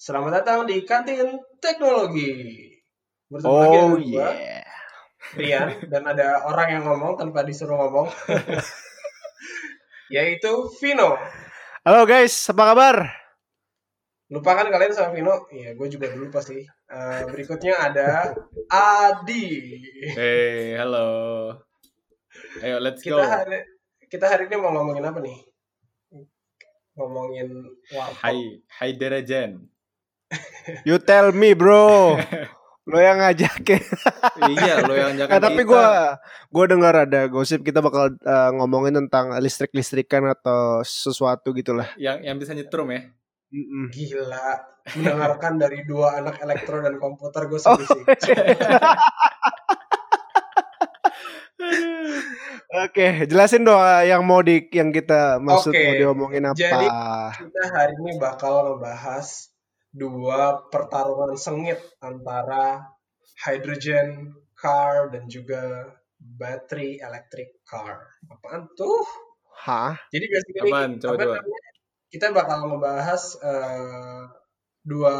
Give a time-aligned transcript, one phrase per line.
[0.00, 2.56] Selamat datang di kantin teknologi.
[3.28, 4.64] Bersama lagi Oh dengan gua, yeah.
[5.36, 8.08] Rian, dan ada orang yang ngomong tanpa disuruh ngomong.
[10.16, 11.20] Yaitu Vino.
[11.84, 12.96] Halo guys, apa kabar?
[14.32, 15.44] Lupa kan kalian sama Vino?
[15.52, 16.64] Iya, gue juga dulu pasti.
[16.64, 18.32] Eh, berikutnya ada
[18.72, 19.76] Adi.
[20.16, 21.60] Hey, halo.
[22.64, 23.20] Ayo, let's go.
[23.20, 23.58] Kita hari
[24.08, 25.44] kita hari ini mau ngomongin apa nih?
[26.96, 28.16] Ngomongin warkop.
[28.16, 29.69] Hai, hai Derajan.
[30.86, 32.14] You tell me bro.
[32.86, 33.82] Lo yang ngajakin.
[34.50, 35.84] iya, lo yang jangan Eh, tapi gue
[36.48, 41.86] gue dengar ada gosip kita bakal eh, ngomongin tentang listrik listrikan atau sesuatu gitulah.
[41.96, 43.06] yang yang bisa nyetrum ya.
[43.50, 43.90] Mm-mm.
[43.90, 44.46] Gila,
[44.94, 48.02] mendengarkan dari dua anak elektro dan komputer gue Oh, sedih sih.
[52.70, 56.56] Oke, jelasin dong eh, yang mau di yang kita maksud Oke, mau diomongin apa.
[56.56, 56.86] jadi
[57.36, 59.49] kita hari ini bakal ngebahas
[59.90, 62.94] dua pertarungan sengit antara
[63.42, 68.06] hydrogen car dan juga battery electric car.
[68.28, 69.02] Apaan tuh?
[69.66, 69.96] Hah?
[70.12, 70.90] Jadi basically Apaan?
[71.00, 71.36] Coba, apa coba.
[71.40, 71.60] namanya,
[72.12, 74.24] kita bakal ngebahas eh,
[74.84, 75.14] dua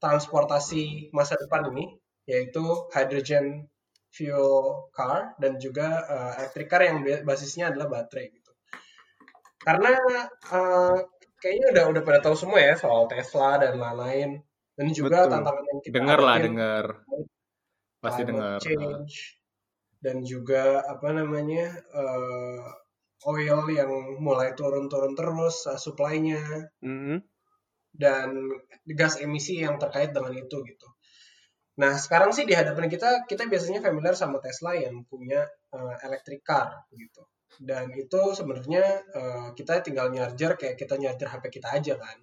[0.00, 2.62] transportasi masa depan ini, yaitu
[2.94, 3.68] hydrogen
[4.10, 8.52] fuel car dan juga eh, electric car yang ba- basisnya adalah baterai gitu.
[9.62, 9.92] Karena
[10.50, 10.98] eh,
[11.40, 14.38] kayaknya udah udah pada tahu semua ya soal Tesla dan lain-lain
[14.76, 15.32] dan juga Betul.
[15.34, 16.84] tantangan yang kita Dengar lah, dengar.
[18.00, 18.58] Pasti dengar.
[18.62, 19.40] change
[20.00, 22.64] dan juga apa namanya eh,
[23.28, 27.20] oil yang mulai turun-turun terus uh, supply-nya Mm-mm.
[27.92, 28.32] dan
[28.96, 30.88] gas emisi yang terkait dengan itu gitu.
[31.76, 35.44] Nah sekarang sih di hadapan kita kita biasanya familiar sama Tesla yang punya
[35.76, 37.28] uh, electric car gitu.
[37.58, 42.18] Dan itu sebenarnya uh, kita tinggal nyarger kayak kita nyarger HP kita aja kan.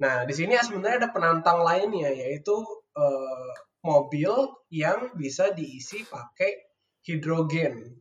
[0.00, 2.56] Nah di sini sebenarnya ada penantang lainnya yaitu
[2.96, 3.52] uh,
[3.84, 4.32] mobil
[4.72, 6.56] yang bisa diisi pakai
[7.04, 8.00] hidrogen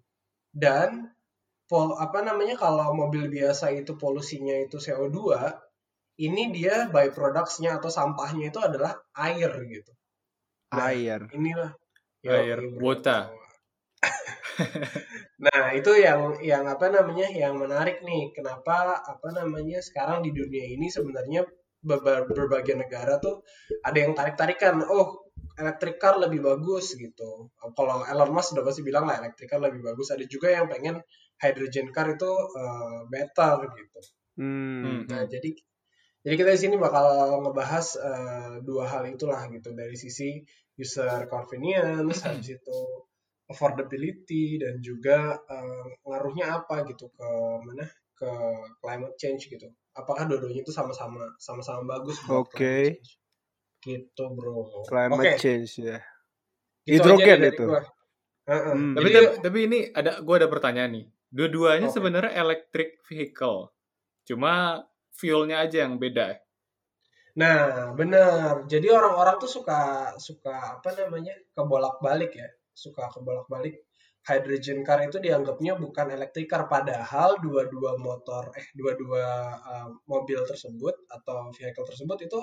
[0.52, 1.12] dan
[1.70, 5.38] pol apa namanya kalau mobil biasa itu polusinya itu CO2
[6.20, 9.92] ini dia byproducts-nya atau sampahnya itu adalah air gitu.
[10.76, 11.26] Nah, Air.
[11.34, 11.72] inilah
[12.22, 12.84] Air, Yoi, bro.
[12.84, 13.39] water.
[15.46, 17.28] Nah, itu yang yang apa namanya?
[17.32, 18.34] yang menarik nih.
[18.36, 19.80] Kenapa apa namanya?
[19.80, 21.48] sekarang di dunia ini sebenarnya
[21.80, 23.44] berbagai negara tuh
[23.82, 24.84] ada yang tarik-tarikan.
[24.88, 27.52] Oh, electric car lebih bagus gitu.
[27.56, 30.12] Kalau Elon Musk udah pasti bilang lah electric car lebih bagus.
[30.12, 31.00] Ada juga yang pengen
[31.40, 34.00] hydrogen car itu uh, better gitu.
[34.40, 34.84] Hmm.
[34.84, 35.02] Hmm.
[35.08, 35.52] Nah, jadi
[36.20, 40.44] jadi kita di sini bakal ngebahas eh, dua hal itulah gitu dari sisi
[40.76, 42.80] user convenience, habis itu
[43.50, 47.30] affordability dan juga eh, ngaruhnya apa gitu ke
[47.66, 48.32] mana ke
[48.84, 49.66] climate change gitu.
[49.96, 52.56] Apakah dua-duanya itu sama-sama sama-sama bagus buat Oke.
[52.56, 53.10] climate change?
[53.80, 54.86] Gitu, Bro.
[54.86, 55.98] Climate Oke, change ya.
[56.84, 57.66] gitu Hidrogen itu.
[57.66, 57.82] gua.
[58.50, 58.98] Hmm.
[58.98, 61.06] Tapi, Jadi, tapi tapi ini ada gua ada pertanyaan nih.
[61.30, 61.96] Dua-duanya Oke.
[61.96, 63.72] sebenarnya electric vehicle.
[64.26, 64.84] Cuma
[65.16, 66.38] fuelnya aja yang beda.
[67.40, 68.68] Nah, benar.
[68.68, 71.32] Jadi orang-orang tuh suka suka apa namanya?
[71.56, 72.50] kebolak-balik ya.
[72.80, 73.84] Suka kebolak-balik.
[74.20, 79.24] Hydrogen car itu dianggapnya bukan electric car padahal dua-dua motor eh dua-dua
[79.60, 82.40] uh, mobil tersebut atau vehicle tersebut itu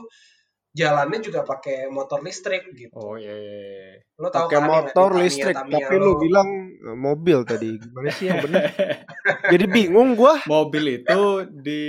[0.72, 2.96] jalannya juga pakai motor listrik gitu.
[2.96, 3.32] Oh iya.
[3.32, 3.92] iya, iya.
[4.16, 7.70] Lo tahu Pakai kan motor Tamiya- listrik, Tamiya tapi lo- lu bilang eh, mobil tadi.
[7.76, 8.62] Gimana sih yang benar?
[9.52, 10.40] Jadi bingung gua.
[10.44, 11.84] Mobil itu di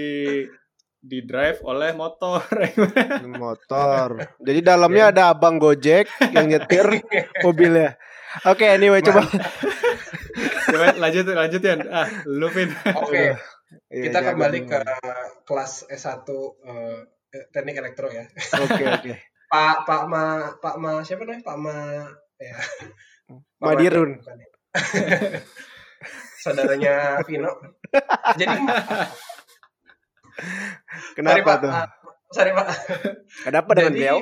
[1.07, 2.44] di drive oleh motor.
[3.23, 4.07] Motor.
[4.47, 7.00] Jadi dalamnya ada abang Gojek yang nyetir
[7.41, 7.95] mobilnya.
[8.44, 9.23] Oke, anyway coba.
[10.68, 11.75] Coba lanjut lanjut ya.
[11.88, 12.69] Ah, lu Vin.
[12.94, 13.40] Oke,
[13.88, 14.31] Iya, kita jangan.
[14.35, 14.79] kembali ke
[15.44, 17.03] kelas S1 uh,
[17.51, 18.28] teknik elektro ya.
[18.63, 19.12] Oke, oke.
[19.51, 20.24] Pak Pak Ma
[20.59, 21.75] Pak Ma siapa namanya Pak Ma
[22.35, 22.56] ya
[23.59, 24.19] Pak Madirun.
[24.19, 25.39] Ya.
[26.38, 27.50] saudaranya Vino
[28.38, 28.56] jadi
[31.16, 31.72] Kenapa Pak tuh?
[31.74, 31.88] ah,
[32.30, 32.68] sorry Pak
[33.48, 34.18] Ada apa dengan jadi beliau?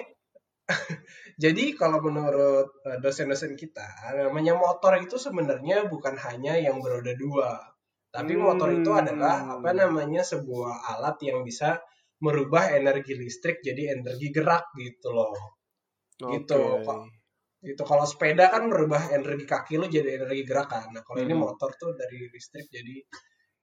[1.44, 3.86] jadi kalau menurut eh, dosen-dosen kita
[4.18, 7.60] namanya motor itu sebenarnya bukan hanya yang beroda dua
[8.10, 9.02] tapi motor itu Hmm.
[9.04, 11.78] adalah apa namanya sebuah alat yang bisa
[12.24, 15.36] merubah energi listrik jadi energi gerak gitu loh
[16.16, 16.88] gitu, Oke.
[16.88, 17.00] Pak.
[17.66, 20.94] itu kalau sepeda kan merubah energi kaki lu jadi energi gerakan.
[20.96, 21.44] Nah, kalau ini Hmm.
[21.44, 22.96] motor tuh dari listrik jadi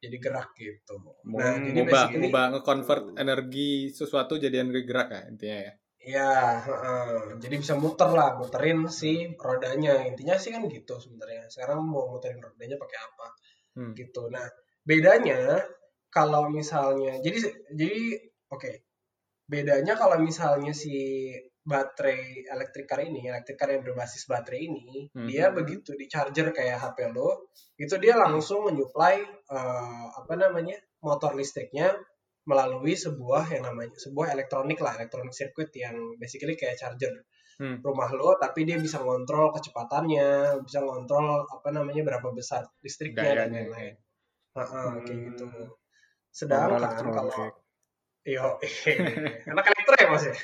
[0.02, 0.98] jadi gerak gitu.
[1.30, 5.72] Nah, jadi ngubah basically ngubah nge-convert energi sesuatu jadi energi gerak ya intinya ya.
[6.02, 7.38] ya, heeh.
[7.38, 10.02] jadi bisa muter lah, muterin si rodanya.
[10.02, 11.46] Intinya sih kan gitu sebenarnya.
[11.46, 13.26] Sekarang mau muterin rodanya pakai apa?
[13.78, 13.94] Hmm.
[13.94, 14.26] Gitu.
[14.26, 14.42] Nah,
[14.82, 15.62] bedanya
[16.10, 17.38] kalau misalnya jadi
[17.70, 18.18] jadi
[18.50, 18.82] oke.
[19.46, 21.28] bedanya kalau misalnya si
[21.62, 25.26] baterai electric car ini, electric car yang berbasis baterai ini, Hmm.
[25.30, 27.48] dia begitu di charger kayak HP lo,
[27.78, 31.94] itu dia langsung menyuplai eh, apa namanya motor listriknya
[32.42, 37.14] melalui sebuah yang namanya sebuah elektronik lah, elektronik circuit yang basically kayak charger
[37.60, 37.78] Hmm.
[37.84, 43.52] rumah lo, tapi dia bisa ngontrol kecepatannya, bisa ngontrol apa namanya berapa besar listriknya dan
[43.52, 43.68] Gayanya.
[43.68, 43.94] lain-lain.
[44.56, 45.26] Heeh, kayak Hmm.
[45.30, 45.44] gitu.
[45.52, 45.68] Power
[46.32, 47.52] Sedangkan kalau
[48.24, 48.54] Yo,
[49.52, 50.34] anak elektro ya mas ya?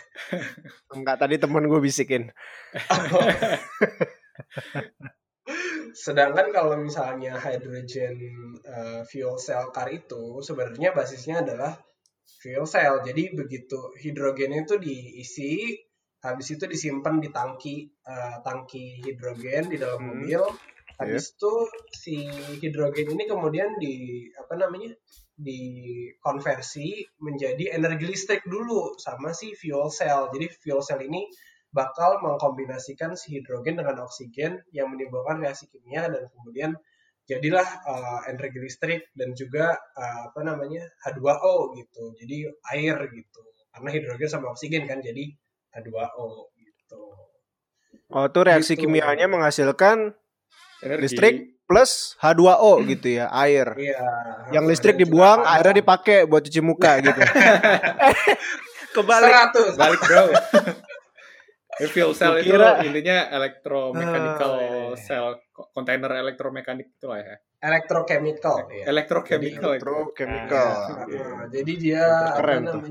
[0.96, 2.28] Enggak tadi temen gue bisikin.
[5.96, 8.16] Sedangkan kalau misalnya hydrogen
[8.68, 11.80] uh, fuel cell car itu sebenarnya basisnya adalah
[12.44, 13.00] fuel cell.
[13.00, 15.72] Jadi begitu hidrogennya itu diisi,
[16.20, 20.08] habis itu disimpan di tangki uh, tangki hidrogen di dalam Hmm.
[20.12, 20.42] mobil.
[20.98, 21.54] Habis itu
[21.94, 22.26] si
[22.58, 24.92] hidrogen ini kemudian di apa namanya?
[25.38, 30.28] Dikonversi menjadi energi listrik dulu sama si fuel cell.
[30.34, 31.24] Jadi fuel cell ini
[31.70, 36.74] bakal mengkombinasikan si hidrogen dengan oksigen yang menimbulkan reaksi kimia dan kemudian
[37.28, 42.16] jadilah uh, energi listrik dan juga uh, apa namanya H2O gitu.
[42.18, 43.42] Jadi air gitu.
[43.70, 45.28] Karena hidrogen sama oksigen kan jadi
[45.76, 47.02] H2O gitu.
[48.08, 48.88] Oh, tuh reaksi Gitu.
[48.88, 50.16] kimianya menghasilkan
[50.80, 51.00] Energi.
[51.04, 51.36] listrik
[51.68, 53.76] plus H2O gitu ya, air.
[53.76, 54.00] Iya.
[54.50, 57.20] Yang listrik dibuang, airnya dipakai buat cuci muka gitu.
[58.90, 59.32] Kebalik.
[59.52, 59.76] 100.
[59.76, 60.24] Balik bro.
[61.78, 64.98] Fuel cell itu kira- intinya electromechanical Ah, iya.
[64.98, 65.38] cell
[65.70, 67.36] kontainer elektromekanik itu lah ya.
[67.62, 68.66] Electrochemical.
[68.66, 68.82] Iya.
[68.82, 68.84] ya.
[68.90, 69.78] Electrochemical.
[71.06, 71.22] Iya.
[71.22, 72.04] Nah, jadi dia
[72.34, 72.82] Keren apa tuh.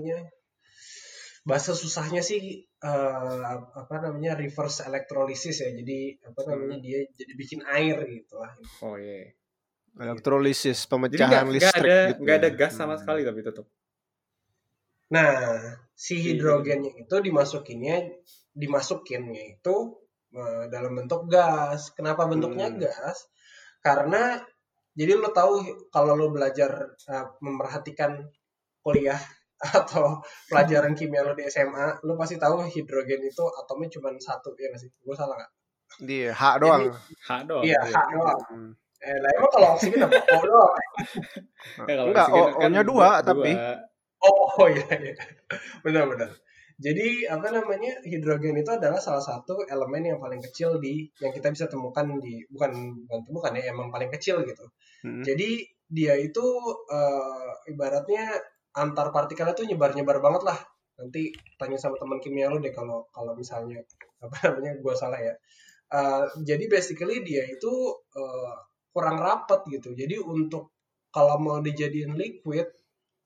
[1.47, 2.41] Bahasa susahnya sih
[2.89, 5.69] eh, apa namanya reverse electrolysis ya.
[5.79, 6.49] Jadi apa Hmm.
[6.51, 8.51] namanya dia jadi bikin air gitu lah.
[8.83, 9.31] Oh iya.
[9.97, 12.19] Elektrolisis, Jadi pemecahan nggak nggak listrik ada gitu.
[12.23, 12.57] nggak ada ya.
[12.59, 13.01] gas sama Hmm.
[13.01, 13.65] sekali tapi tetap.
[15.15, 15.33] Nah,
[15.95, 17.95] si hidrogennya itu dimasukinnya
[18.61, 19.75] dimasukinnya itu
[20.35, 21.95] eh, dalam bentuk gas.
[21.97, 22.79] Kenapa bentuknya Hmm.
[22.83, 23.17] gas?
[23.81, 24.21] Karena
[24.99, 25.53] jadi lo tahu
[25.95, 26.71] kalau lo belajar
[27.13, 28.11] eh, memerhatikan
[28.83, 29.19] kuliah
[29.81, 34.69] atau pelajaran kimia lo di SMA, lo pasti tahu hidrogen itu atomnya cuma satu ya
[34.69, 34.89] nggak sih?
[35.01, 35.51] Gue salah nggak?
[36.05, 36.83] Dia H doang.
[37.25, 37.63] H doang.
[37.65, 38.39] Iya, H doang.
[38.53, 38.71] Hmm.
[38.97, 40.17] Eh, lah emang kalau oksigen apa?
[40.37, 40.73] O doang.
[41.85, 43.53] Ya, Enggak, O- O-nya dua, tapi.
[44.23, 45.13] Oh, oh iya, iya.
[45.85, 46.31] Benar-benar.
[46.77, 51.49] Jadi apa namanya hidrogen itu adalah salah satu elemen yang paling kecil di yang kita
[51.49, 52.69] bisa temukan di bukan
[53.09, 54.65] bukan temukan ya emang paling kecil gitu.
[55.01, 55.25] Hmm.
[55.25, 56.45] Jadi dia itu
[56.93, 58.37] eh, ibaratnya
[58.77, 60.59] antar partikelnya tuh nyebar-nyebar banget lah.
[60.97, 63.81] Nanti tanya sama teman kimia lu deh kalau kalau misalnya
[64.25, 65.33] apa namanya gua salah ya.
[65.87, 67.73] Eh, jadi basically dia itu
[68.15, 68.55] eh,
[68.93, 69.93] kurang rapat gitu.
[69.97, 70.73] Jadi untuk
[71.13, 72.67] kalau mau dijadiin liquid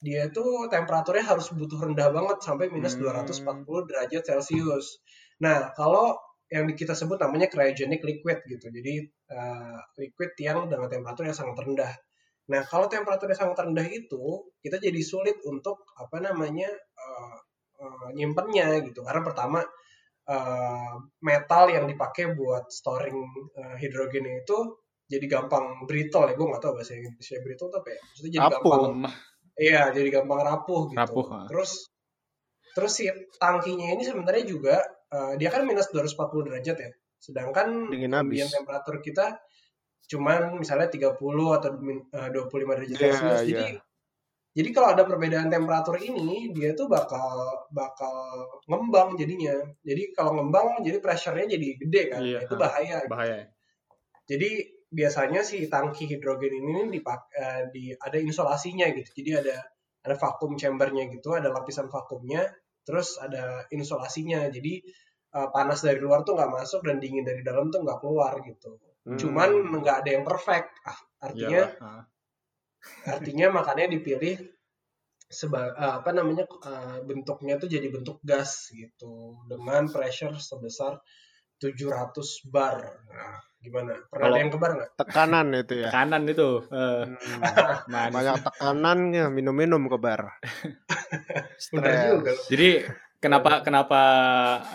[0.01, 3.05] dia itu temperaturnya harus butuh rendah banget sampai minus Hmm.
[3.29, 4.97] 240 derajat Celcius.
[5.45, 6.17] Nah, kalau
[6.51, 8.67] yang kita sebut namanya cryogenic liquid gitu.
[8.67, 11.93] Jadi eh, liquid yang dengan temperatur yang sangat rendah.
[12.51, 17.37] Nah, kalau temperaturnya sangat rendah itu, kita jadi sulit untuk apa namanya eh,
[17.79, 19.07] eh, nyimpennya gitu.
[19.07, 19.63] Karena pertama
[20.27, 20.93] eh,
[21.23, 23.19] metal yang dipakai buat storing
[23.55, 24.75] eh, hidrogen itu
[25.07, 26.35] jadi gampang brittle ya.
[26.35, 27.99] Gue nggak tahu bahasa Inggrisnya brittle itu apa ya.
[28.03, 28.71] Maksudnya jadi Rapuh.
[28.75, 29.13] gampang.
[29.61, 30.99] Iya, jadi gampang rapuh gitu.
[30.99, 31.25] Rapuh.
[31.51, 31.71] Terus
[32.71, 33.03] terus si
[33.35, 34.75] tangkinya ini sebenarnya juga
[35.11, 36.91] eh, dia kan minus 240 derajat ya.
[37.21, 38.49] Sedangkan habis.
[38.51, 39.39] temperatur kita
[40.09, 43.21] cuman misalnya 30 atau min- eh, 25 derajat Iya, Celcius.
[43.21, 43.39] iya.
[43.45, 43.65] Jadi
[44.51, 47.39] jadi kalau ada perbedaan temperatur ini, dia tuh bakal
[47.71, 48.11] bakal
[48.67, 49.55] ngembang jadinya.
[49.79, 52.19] Jadi kalau ngembang, jadi pressure-nya jadi gede kan.
[52.19, 52.59] Nah, itu ah.
[52.59, 52.97] bahaya.
[53.07, 53.47] Bahaya.
[54.27, 54.49] Jadi
[54.91, 59.23] biasanya si tangki hidrogen ini dipak eh, di ada insulasinya gitu.
[59.23, 59.55] Jadi ada
[60.03, 62.43] ada vakum chambernya gitu, ada lapisan vakumnya,
[62.83, 64.51] terus ada insulasinya.
[64.51, 64.83] Jadi
[65.31, 68.75] eh, panas dari luar tuh nggak masuk dan dingin dari dalam tuh nggak keluar gitu.
[69.01, 69.17] Hmm.
[69.17, 69.49] Cuman
[69.81, 70.69] nggak ada yang perfect.
[70.85, 72.03] Ah, artinya Iyalah, ah.
[73.07, 74.35] artinya makanya dipilih
[75.25, 80.99] seba eh, apa namanya eh, bentuknya tuh jadi bentuk gas gitu dengan pressure sebesar
[81.57, 82.13] 700
[82.49, 82.77] bar.
[83.05, 83.93] Nah, gimana?
[84.09, 84.89] Pernah Kalau- ada yang kebar nggak?
[84.97, 85.89] Tekanan itu ya.
[85.93, 86.49] Kanan itu.
[86.67, 87.41] eh, Hmm.
[88.17, 90.21] Banyak tekanannya, minum-minum ke bar.
[91.73, 92.05] Bener Stres.
[92.17, 92.31] juga.
[92.49, 92.69] Jadi
[93.17, 94.01] kenapa kenapa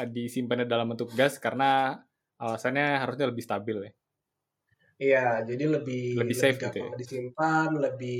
[0.06, 1.36] disimpannya dalam bentuk gas?
[1.38, 1.98] Karena
[2.38, 3.92] alasannya harusnya lebih stabil ya.
[4.96, 8.16] Iya, jadi lebih Lebih safe gitu gampang disimpan, lebih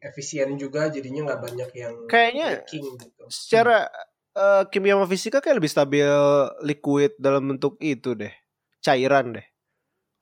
[0.00, 3.24] efisien juga, jadinya nggak banyak yang Kayaknya leaking gitu.
[3.28, 3.88] secara
[4.36, 6.08] eh, kimia sama fisika kayak lebih stabil
[6.64, 8.32] liquid dalam bentuk itu deh.
[8.84, 9.46] Cairan deh.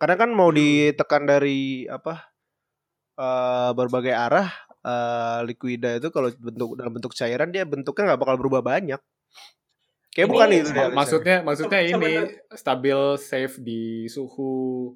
[0.00, 0.58] Karena kan mau Hmm.
[0.58, 2.32] ditekan dari apa?
[3.18, 4.48] eh, berbagai arah
[4.82, 9.00] eh liquida itu kalau bentuk dalam bentuk cairan dia bentuknya nggak bakal berubah banyak.
[10.12, 10.70] Kayak Ini bukan itu.
[10.92, 12.12] Maksudnya maksudnya ini
[12.52, 14.92] stabil safe di suhu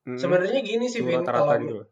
[0.00, 0.16] Hmm.
[0.16, 1.84] Sebenarnya gini sih, Vin, kalau gitu.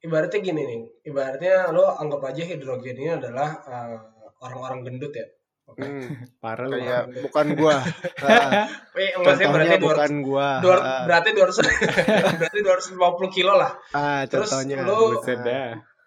[0.00, 3.96] ibaratnya gini nih, ibaratnya lo anggap aja hidrogen ini adalah eh,
[4.38, 5.26] orang-orang gendut ya.
[5.66, 5.82] Oke.
[5.82, 6.02] Hmm.
[6.42, 6.78] Parah lu.
[6.78, 7.76] Kayak bukan gua.
[8.26, 10.48] Ah, Eh, maksudnya berarti contohnya bukan 200, gua.
[10.58, 11.58] 200 Ah, berarti 200
[12.40, 13.72] berarti 250 kilo lah.
[13.92, 14.82] Ah, Terus contohnya.
[14.82, 15.18] lu-.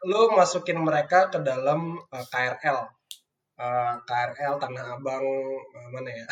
[0.01, 2.77] Lo masukin mereka ke dalam eh, KRL.
[3.60, 6.27] Eh, KRL Tanah Abang eh, mana ya?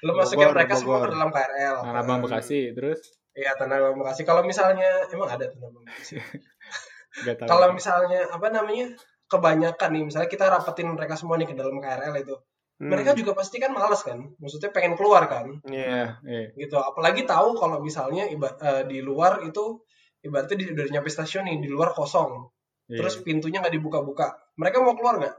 [0.00, 1.06] lo masukin Bogor, mereka semua Bogor.
[1.06, 1.76] ke dalam KRL.
[1.82, 3.00] Tanah Abang Bekasi terus
[3.40, 4.28] Iya, Tanah Abang Bekasi.
[4.28, 6.20] Kalau misalnya emang ada Bekasi.
[7.26, 7.48] Gak tahu.
[7.48, 8.92] Kalau misalnya apa namanya?
[9.30, 12.34] kebanyakan nih, misalnya kita rapetin mereka semua nih ke dalam KRL itu.
[12.82, 12.90] Hmm.
[12.90, 14.18] Mereka juga pasti kan males kan?
[14.42, 15.62] Maksudnya pengen keluar kan?
[15.70, 16.18] Iya.
[16.26, 19.86] eh, gitu apalagi tahu kalau misalnya iba, eh, di luar itu
[20.24, 22.48] ibaratnya di, udah nyampe stasiun nih di luar kosong
[22.88, 23.00] iya.
[23.00, 25.36] terus pintunya nggak dibuka-buka mereka mau keluar nggak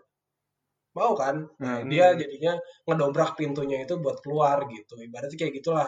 [0.97, 1.87] mau kan nah, Hmm.
[1.87, 5.87] dia jadinya ngedobrak pintunya itu buat keluar gitu ibaratnya kayak gitulah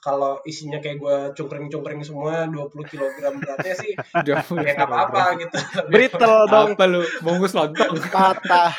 [0.00, 5.58] kalau isinya kayak gue cungkring-cungkring semua 20 kg beratnya sih Udah, ya nggak apa-apa gitu
[5.92, 7.04] Brittle dong Apa lu?
[7.20, 8.00] Bungkus lontong.
[8.14, 8.72] patah.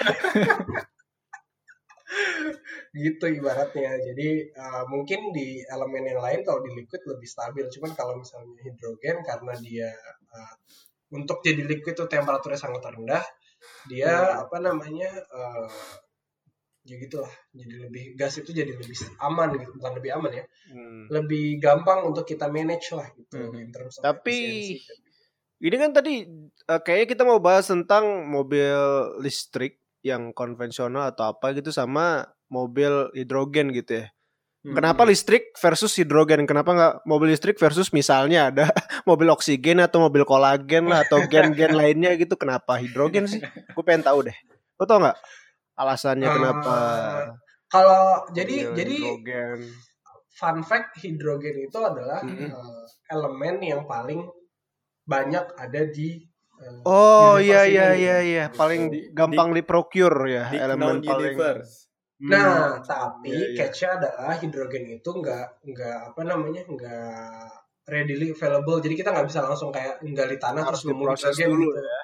[2.92, 7.92] gitu ibaratnya jadi uh, mungkin di elemen yang lain kalau di liquid lebih stabil cuman
[7.96, 9.88] kalau misalnya hidrogen karena dia
[10.36, 10.56] uh,
[11.16, 13.24] untuk jadi liquid itu temperaturnya sangat rendah
[13.88, 15.72] dia apa namanya uh,
[16.82, 21.06] ya gitulah jadi lebih gas itu jadi lebih aman gitu bukan lebih aman ya Hmm.
[21.12, 23.60] lebih gampang untuk kita manage lah gitu Mhm.
[23.60, 24.82] in terms of Tapi-.
[25.62, 26.26] Ini kan tadi
[26.66, 28.74] eh, kayaknya kita mau bahas tentang mobil
[29.22, 34.06] listrik yang konvensional atau apa gitu sama mobil hidrogen gitu ya.
[34.66, 34.78] Hmm.
[34.78, 36.50] Kenapa listrik versus hidrogen?
[36.50, 38.66] Kenapa nggak mobil listrik versus misalnya ada
[39.10, 42.34] mobil oksigen atau mobil kolagen lah atau gen-gen lainnya gitu?
[42.34, 43.42] Kenapa hidrogen sih?
[43.78, 44.38] Gue pengen tahu deh.
[44.82, 45.18] Lo tau nggak
[45.82, 46.78] alasannya Eh, kenapa?
[47.68, 49.60] kalau jadi mobil jadi hidrogen.
[50.32, 52.48] fun fact hidrogen itu adalah Mhm.
[52.48, 54.22] uh, elemen yang paling
[55.04, 56.22] banyak ada di
[56.58, 58.56] uh, Oh iya iya iya iya, Gitu.
[58.56, 61.34] paling Di- gampang di procure ya Di elemen paling.
[61.34, 61.90] universe.
[62.22, 62.86] Nah, Hmm.
[62.86, 63.58] tapi Iya, iya.
[63.58, 67.50] catch-nya adalah hidrogen itu nggak nggak apa namanya nggak
[67.84, 68.78] readily available.
[68.78, 70.94] Jadi kita nggak bisa langsung kayak nggali tanah harus terus
[71.34, 71.82] hidrogen dulu gitu.
[71.82, 72.01] ya.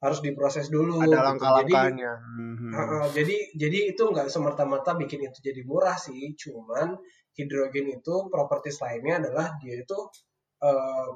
[0.00, 1.04] Harus diproses dulu.
[1.04, 1.20] Ada gitu.
[1.28, 2.12] langkah-langkahnya.
[2.16, 6.32] Jadi, uh-uh, jadi jadi itu nggak semerta-merta bikin itu jadi murah sih.
[6.40, 6.96] Cuman
[7.36, 9.98] hidrogen itu properties lainnya adalah dia itu
[10.64, 11.08] uh,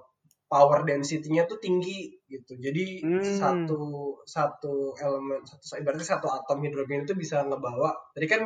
[0.44, 2.60] power density-nya tuh tinggi gitu.
[2.60, 3.24] Jadi Hmm.
[3.24, 3.80] satu
[4.28, 7.90] satu elemen satu ibaratnya satu atom hidrogen itu bisa ngebawa.
[8.12, 8.44] Tadi kan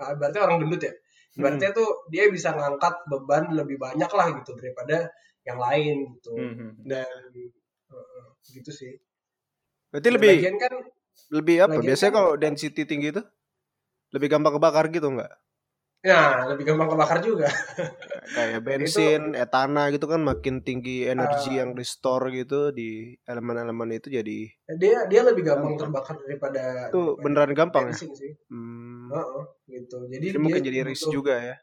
[0.00, 0.92] uh, berarti orang gendut ya.
[1.36, 1.76] Berarti Hmm.
[1.76, 5.12] tuh dia bisa ngangkat beban lebih banyak lah gitu daripada
[5.44, 6.32] yang lain gitu.
[6.34, 6.72] Hmm.
[6.82, 7.06] Dan
[7.92, 8.96] uh, gitu sih.
[9.94, 10.72] Berarti lebih lagian kan
[11.30, 11.78] lebih apa?
[11.78, 13.22] Biasanya kan- kalau density tinggi itu
[14.10, 15.30] lebih gampang kebakar gitu nggak?
[16.04, 17.48] Nah, lebih gampang kebakar juga.
[18.34, 21.64] Kayak bensin, etana gitu kan makin tinggi energi Ah.
[21.64, 26.98] yang di store gitu di elemen-elemen itu jadi Dia dia lebih gampang terbakar daripada itu
[26.98, 27.94] daripada beneran gampang ya.
[27.94, 28.32] bensin sih.
[28.52, 29.14] Hmm.
[29.14, 29.96] Heeh, gitu.
[30.10, 31.56] Jadi, Jadi mungkin dia jadi risk juga ya.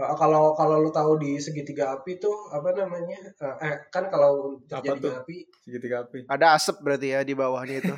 [0.00, 3.20] Kalau kalau lu tahu di segitiga api tuh apa namanya?
[3.20, 5.12] Eh, eh, kan kalau Apa terjadi tuh?
[5.20, 6.24] api Segitiga api.
[6.24, 7.92] Ada asap berarti ya di bawahnya itu.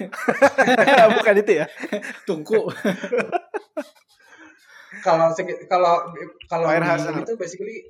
[1.18, 1.66] Bukan itu ya?
[2.26, 2.66] Tungku.
[5.06, 5.30] kalau
[5.70, 5.94] kalau
[6.50, 6.66] kalau
[7.22, 7.86] itu basically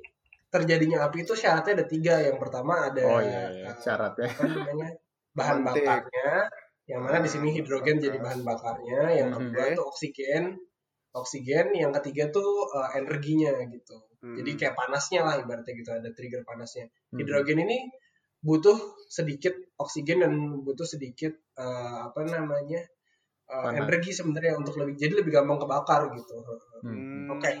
[0.53, 2.21] terjadinya api itu syaratnya ada tiga.
[2.21, 3.65] Yang pertama ada Oh iya, iya.
[3.73, 4.29] eh, syaratnya.
[4.29, 4.89] apa namanya
[5.37, 5.81] bahan Mantik.
[5.81, 6.29] bakarnya
[6.85, 10.61] yang mana di sini hidrogen jadi bahan bakarnya yang kedua tuh oksigen
[11.13, 14.39] oksigen yang ketiga tuh eh, energinya gitu Hmm.
[14.39, 17.19] jadi kayak panasnya lah ibaratnya gitu ada trigger panasnya Hmm.
[17.19, 17.91] hidrogen ini
[18.39, 22.81] butuh sedikit oksigen dan butuh sedikit eh, apa namanya
[23.43, 23.75] Panas.
[23.77, 26.39] energi sebenarnya untuk lebih jadi lebih gampang kebakar gitu
[26.81, 27.31] Hmm.
[27.31, 27.51] Oke.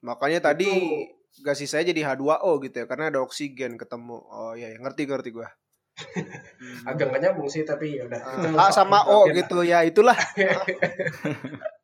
[0.00, 4.16] Makanya tadi Itu- gasis saya jadi H2O gitu ya karena ada oksigen ketemu.
[4.22, 5.48] Oh iya, ya, ngerti ngerti gua.
[5.98, 6.86] Hmm.
[6.86, 8.22] agak nggak nyambung sih tapi ya udah
[8.54, 9.34] Ah, sama O lah.
[9.34, 10.14] gitu ya itulah.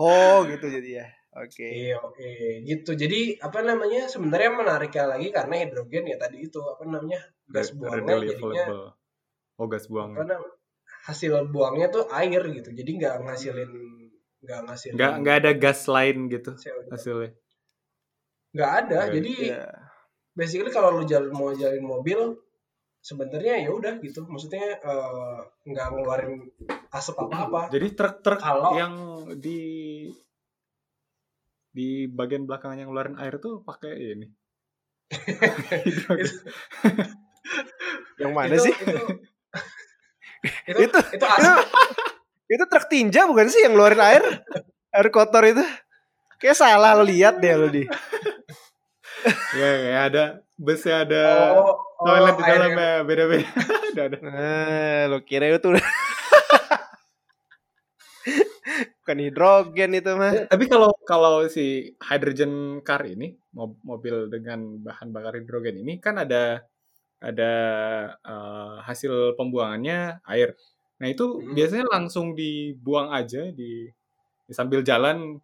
[0.00, 1.06] Ho gitu jadi ya.
[1.32, 1.64] Oke.
[1.64, 2.28] Iya, oke.
[2.62, 2.92] Gitu.
[2.92, 4.04] Jadi apa namanya?
[4.04, 7.20] Sebenarnya menariknya lagi karena hidrogen ya tadi itu apa namanya?
[7.48, 8.64] gas buangnya jadinya.
[9.56, 10.12] Oh gas buang.
[10.12, 10.56] apa namanya?
[11.02, 12.70] Hasil buangnya tuh air gitu.
[12.70, 13.72] Jadi nggak ngasilin
[14.42, 16.88] nggak ngasilin Nggak nggak ada gas lain gitu CO2.
[16.90, 17.30] hasilnya.
[18.52, 18.98] Nggak ada.
[19.02, 19.64] Nggak- Jadi Ya.
[20.32, 22.36] basically kalau lu jalan mau jalan mobil
[23.00, 24.22] sebenarnya ya udah gitu.
[24.24, 26.44] Maksudnya eh, nggak ngeluarin
[26.88, 27.72] asap apa-apa.
[27.72, 28.94] Jadi truk-truk Kalau- yang
[29.40, 29.58] di
[31.72, 34.26] di bagian belakang yang ngeluarin air tuh pakai ini.
[38.20, 38.74] Yang mana itu, sih?
[38.76, 39.00] Itu,
[40.84, 41.66] itu, Itu- itu asap
[42.46, 44.22] Itu truk tinja bukan sih yang ngeluarin air?
[44.92, 45.64] air kotor itu
[46.36, 47.88] kayak salah lo lihat deh lo di
[49.58, 51.24] ya, ya ada busnya ada
[51.56, 53.48] Oh, toilet di air yang- dalamnya beda-beda.
[53.88, 54.16] ada ada.
[54.20, 55.72] nah, lo kira itu
[59.02, 65.10] bukan hidrogen itu mah Tapi kalau kalau si hydrogen car ini mo- mobil dengan bahan
[65.10, 66.62] bakar hidrogen ini kan ada
[67.18, 67.52] ada
[68.22, 70.54] eh, hasil pembuangannya air.
[71.02, 71.54] Nah itu Hmm.
[71.54, 73.90] biasanya langsung dibuang aja di,
[74.46, 75.38] di sambil jalan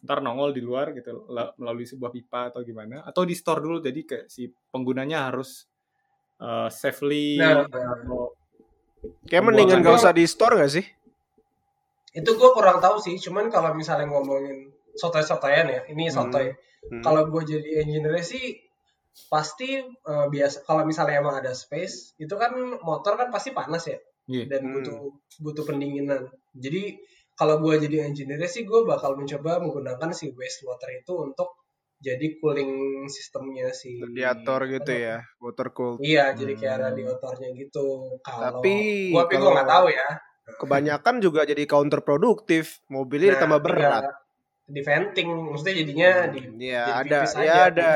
[0.00, 3.78] ntar nongol di luar gitu la- melalui sebuah pipa atau gimana atau di store dulu.
[3.82, 5.66] Jadi kayak si penggunanya harus
[6.38, 8.38] eh, safely Nah, atau-
[9.26, 10.86] kayak mendingan gak usah di store gak sih
[12.10, 16.50] itu gue kurang tahu sih cuman kalau misalnya ngomongin sotoy-sotoyan ya ini sotoy
[16.80, 17.04] Hmm.
[17.04, 18.56] kalau gue jadi engineer sih
[19.28, 24.00] pasti eh, biasa kalau misalnya emang ada space itu kan motor kan pasti panas ya
[24.24, 24.48] Iya.
[24.48, 24.72] dan Hmm.
[24.80, 24.96] butuh
[25.42, 26.24] butuh pendinginan
[26.56, 26.96] jadi
[27.34, 31.52] kalau gue jadi engineer sih gue bakal mencoba menggunakan si wastewater itu untuk
[32.00, 32.72] jadi cooling
[33.12, 36.84] sistemnya si radiator gitu ya water cool iya jadi kayak Hmm.
[36.88, 38.74] radiatornya gitu kalau Tapi
[39.12, 40.08] gue tapi gue nggak tahu ya
[40.58, 44.18] kebanyakan juga jadi counterproduktif mobilnya Nah, ditambah berat tinggal
[44.70, 47.90] di venting maksudnya jadinya di ya jadi ada ya aja, ada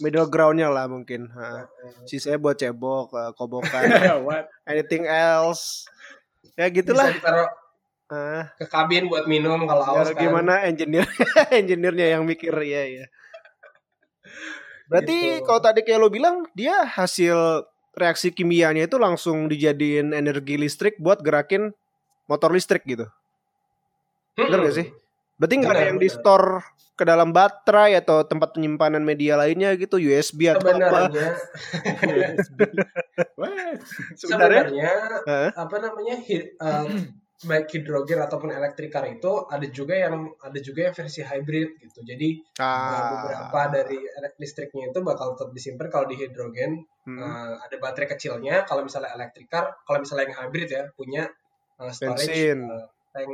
[0.00, 1.68] middle groundnya lah mungkin ha.
[2.04, 3.82] sisanya buat cebok eh, kobokan
[4.24, 4.48] What?
[4.64, 5.84] anything else
[6.56, 7.48] ya bisa gitulah ditaruh
[8.08, 10.20] Ah, ke kabin buat minum kalau ya haus kan.
[10.20, 11.08] gimana engineer
[11.60, 13.04] engineernya yang mikir ya ya
[14.84, 15.44] berarti Gitu.
[15.48, 21.20] kalau tadi kayak lo bilang dia hasil reaksi kimianya itu langsung dijadiin energi listrik buat
[21.20, 21.76] gerakin
[22.28, 23.08] motor listrik gitu.
[24.36, 24.68] Bener Mm-mm.
[24.68, 24.86] gak sih?
[25.36, 26.62] Berarti nggak ada yang di store
[26.94, 29.98] ke dalam baterai atau tempat penyimpanan media lainnya gitu?
[29.98, 31.10] USB atau apa?
[31.10, 31.30] Sebenarnya.
[33.40, 33.76] What?
[34.14, 34.62] sebenarnya?
[34.70, 34.92] Sebenarnya
[35.26, 35.50] Hah?
[35.56, 36.86] apa namanya hi- eh,
[37.42, 42.06] baik hidrogen ataupun elektrik car itu ada juga yang ada juga yang versi hybrid gitu.
[42.06, 43.98] Jadi ah, beberapa dari
[44.38, 49.12] listriknya itu bakal tetap disimpan kalau di hidrogen hmm, eh, ada baterai kecilnya kalau misalnya
[49.18, 51.22] elektrik car kalau misalnya yang hybrid ya punya
[51.82, 52.58] eh, storage Bensin.
[52.70, 53.30] eh, tank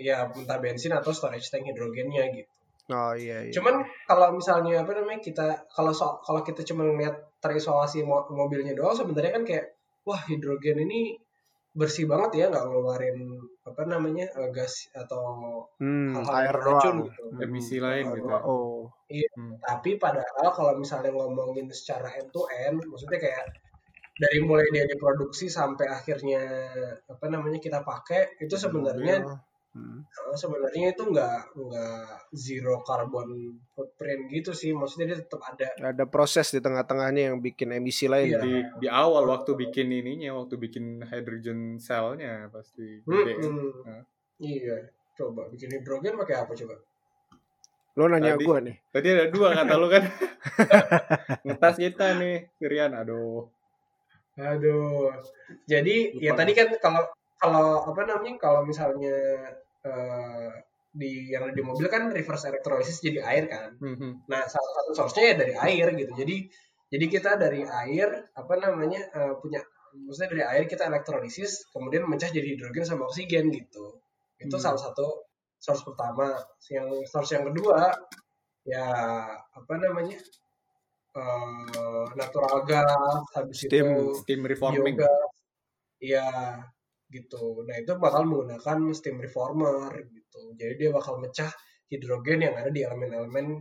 [0.00, 2.50] ya entah bensin atau storage tank hidrogennya gitu
[2.90, 3.52] oh iya, iya.
[3.52, 8.72] Cuman kalau misalnya apa namanya kita kalau so, kalau kita cuma lihat terisolasi mo- mobilnya
[8.72, 9.66] doang sebenarnya kan kayak
[10.08, 11.19] wah hidrogen ini
[11.70, 15.22] bersih banget ya nggak ngeluarin apa namanya eh, gas atau
[15.78, 17.22] hmm, hal-hal air beracun doang gitu.
[17.30, 17.44] Hmm.
[17.46, 18.28] Emisi lain gitu.
[18.30, 19.58] oh Hmm.
[19.58, 23.42] tapi padahal kalau misalnya ngomongin secara end to end maksudnya kayak
[24.14, 26.42] dari mulai dia diproduksi sampai akhirnya
[27.10, 29.38] apa namanya kita pakai itu sebenarnya Hmm.
[29.70, 30.02] Eh,
[30.32, 32.02] sebenarnya itu nggak nggak
[32.32, 33.28] zero carbon
[33.70, 38.26] footprint gitu sih maksudnya dia tetap ada ada proses di tengah-tengahnya yang bikin emisi lain
[38.26, 38.34] Iya.
[38.34, 38.42] ya.
[38.42, 43.14] di di awal waktu bikin ininya waktu bikin hydrogen cell-nya pasti kan?
[43.38, 43.70] Mm-mm.
[43.84, 44.02] Nah.
[44.38, 46.74] Iya, coba bikin hidrogen pakai apa coba?
[47.92, 50.02] lo nanya Tadi- gua nih Tadi ada dua kata lu kan.
[51.44, 52.94] Ngetas kita nih, Sirian.
[52.94, 53.50] Aduh.
[54.36, 55.10] Aduh.
[55.66, 56.38] Jadi ya Lupa.
[56.40, 57.02] tadi kan kalau
[57.40, 59.16] kalau apa namanya kalau misalnya
[59.80, 60.50] eh,
[60.90, 63.78] di yang di mobil kan reverse electrolysis jadi air kan.
[63.80, 64.26] Mhm.
[64.28, 66.12] Nah, salah satu source-nya ya dari air gitu.
[66.12, 66.36] Jadi
[66.90, 69.62] jadi kita dari air apa namanya eh, punya
[69.94, 74.02] maksudnya dari air kita elektrolisis kemudian mencah jadi hidrogen sama oksigen gitu.
[74.36, 74.62] Itu Hmm.
[74.62, 75.24] salah satu
[75.56, 76.34] source pertama.
[76.68, 77.88] Yang source yang kedua
[78.66, 78.86] ya
[79.50, 80.18] apa namanya?
[81.10, 83.82] eh, natural gas habis Steam.
[83.82, 84.94] itu Steam reforming.
[84.94, 85.26] biogas.
[85.98, 86.26] Iya
[87.10, 87.66] gitu.
[87.66, 90.54] Nah, itu bakal menggunakan steam reformer gitu.
[90.56, 91.50] Jadi dia bakal mecah
[91.90, 93.58] hidrogen yang ada di elemen-elemen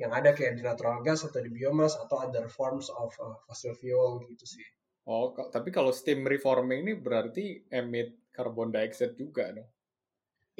[0.00, 3.76] yang ada kayak di natural gas atau di biomas atau other forms of uh, fossil
[3.76, 4.64] fuel gitu sih.
[5.08, 9.68] Oh, tapi kalau steam reforming ini berarti emit carbon dioxide juga dong.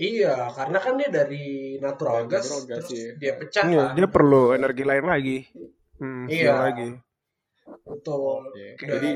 [0.00, 3.12] Iya, karena kan dia dari natural Dari gas, natural gas, terus iya.
[3.20, 3.96] dia pecah Iya, kan.
[4.00, 5.38] dia perlu energi lain lagi
[6.00, 6.52] hmm, Iya.
[6.56, 6.90] lagi
[7.84, 8.48] Betul.
[8.48, 8.66] Oke.
[8.80, 9.10] Dan- Jadi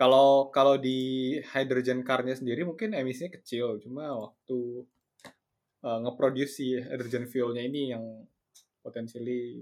[0.00, 0.98] kalau kalau di
[1.44, 4.88] hydrogen car-nya sendiri mungkin emisinya kecil, cuma waktu
[5.84, 8.04] uh, nge-produce si hydrogen fuel-nya ini yang
[8.80, 9.60] potensially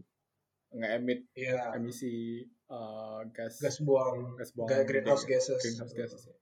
[0.70, 5.42] nge-emit Iya, emisi uh, gas gas buang, gas buang ga- greenhouse gede.
[5.42, 5.58] gases.
[5.58, 6.36] greenhouse gases ya.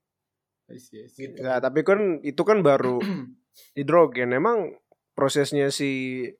[0.76, 1.30] See, I see.
[1.30, 1.40] Gitu.
[1.40, 2.98] Nah, tapi kan itu kan baru
[3.78, 4.34] hidrogen.
[4.34, 4.74] Emang
[5.16, 5.88] prosesnya si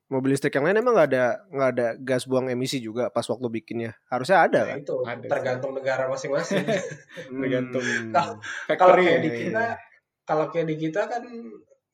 [0.07, 3.49] mobil listrik yang lain emang nggak ada nggak ada gas buang emisi juga pas waktu
[3.51, 3.97] bikinnya.
[4.07, 4.79] Harusnya ada Nah, kan?
[4.79, 6.61] itu Ada tergantung negara masing-masing.
[7.41, 7.81] tergantung.
[7.81, 8.13] Hmm.
[8.13, 8.37] Kalau
[8.69, 9.19] Factory kayak ya.
[9.19, 9.75] di iya, kita, iya.
[10.23, 11.25] kalau kayak di kita kan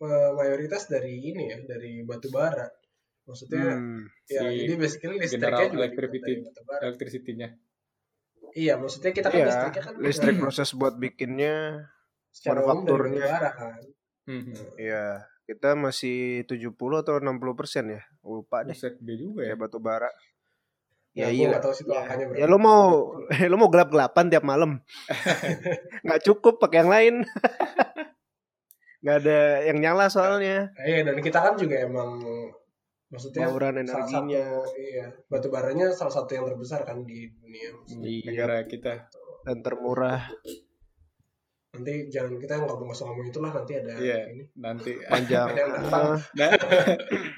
[0.02, 2.66] eh, mayoritas dari ini ya, dari batu bara.
[3.22, 4.02] Maksudnya Hmm.
[4.26, 6.80] ya Si jadi basically listriknya juga Electric dibuat dari batu bara.
[6.84, 7.48] electricity-nya.
[8.52, 11.86] Iya, maksudnya kita kan Iya, listriknya kan listrik proses buat bikinnya.
[12.28, 13.24] secara umum dari batu manufakturnya.
[13.30, 13.80] bara kan.
[14.24, 14.54] Mhm.
[14.76, 15.06] Iya.
[15.42, 18.00] Kita masih 70 atau 60 persen ya?
[18.22, 18.72] Lupa deh.
[18.72, 19.54] Buset, gede juga ya.
[19.54, 20.08] Batu bara.
[21.12, 21.60] Ya, Ya, iya.
[21.60, 22.40] tahu sih itu Ya, angkanya berapa.
[22.40, 22.84] ya lo mau
[23.50, 24.80] lo mau gelap-gelapan tiap malam.
[26.04, 27.14] Nggak cukup pakai yang lain.
[29.02, 30.70] Nggak ada yang nyala soalnya.
[30.72, 32.22] Nah, Iya dan kita kan juga emang
[33.10, 34.46] maksudnya Bauran salah energinya.
[34.56, 37.68] satu iya batu baranya salah satu yang terbesar kan di dunia.
[37.98, 38.30] Iya.
[38.30, 39.10] Negara kita.
[39.42, 40.32] Dan termurah.
[41.72, 44.18] Nanti jangan kita nggak mau ngomong ngomong itulah nanti ada Iya.
[44.28, 44.44] ini.
[44.60, 45.46] Nanti Panjang.
[45.48, 46.04] Ada yang datang.
[46.04, 46.60] Ah, Na-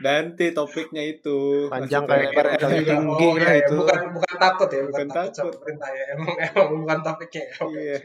[0.03, 3.75] nanti topiknya itu Panjang kayak lebar kali tinggi oh, iya, itu.
[3.79, 5.55] Bukan bukan takut ya, bukan, Bukan takut, takut.
[5.62, 6.05] pemerintah ya.
[6.18, 7.44] Emang emang bukan topiknya.
[7.79, 7.99] Iya.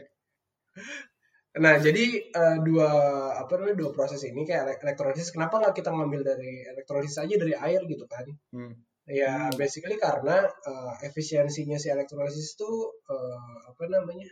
[1.58, 2.90] Nah, jadi eh, dua
[3.34, 5.34] apa namanya dua proses ini kayak elek- elektrolisis.
[5.34, 8.22] Kenapa nggak kita ngambil dari elektrolisis aja dari air gitu kan?
[8.54, 8.70] Hmm.
[9.10, 9.58] Ya, Hmm.
[9.58, 12.70] basically karena eh, efisiensinya si elektrolisis itu
[13.10, 14.30] eh, apa namanya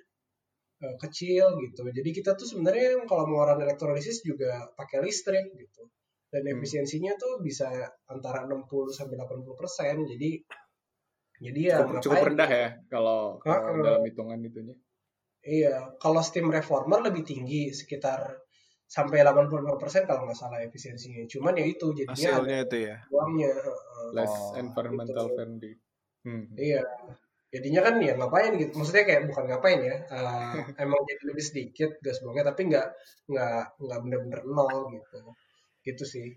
[0.78, 1.82] eh, kecil gitu.
[1.90, 5.90] Jadi kita tuh sebenarnya kalau mengeluarkan elektrolisis juga pakai listrik gitu.
[6.28, 6.60] Dan Hmm.
[6.60, 7.68] efisiensinya tuh bisa
[8.06, 10.04] antara 60 sampai 80 persen.
[10.04, 10.44] Jadi
[11.38, 12.62] jadi ya cukup, cukup rendah gitu.
[12.66, 13.82] ya kalau kalau Heeh.
[13.86, 14.76] dalam hitungan itunya.
[15.38, 18.42] Iya, kalau steam reformer lebih tinggi sekitar
[18.90, 21.24] sampai 85% kalau nggak salah efisiensinya.
[21.30, 22.96] Cuman ya itu jadinya Hasilnya itu ya.
[23.08, 23.52] uangnya.
[24.12, 25.34] Less Oh, environmental gitu.
[25.38, 25.72] friendly.
[26.26, 26.44] Hmm.
[26.58, 26.82] Iya.
[27.48, 28.72] Jadinya kan ya ngapain gitu.
[28.76, 29.96] Maksudnya kayak bukan ngapain ya.
[30.12, 32.86] eh, emang jadi lebih sedikit gas buangnya tapi nggak
[33.32, 35.18] nggak nggak bener-bener nol gitu.
[35.84, 36.28] Gitu sih.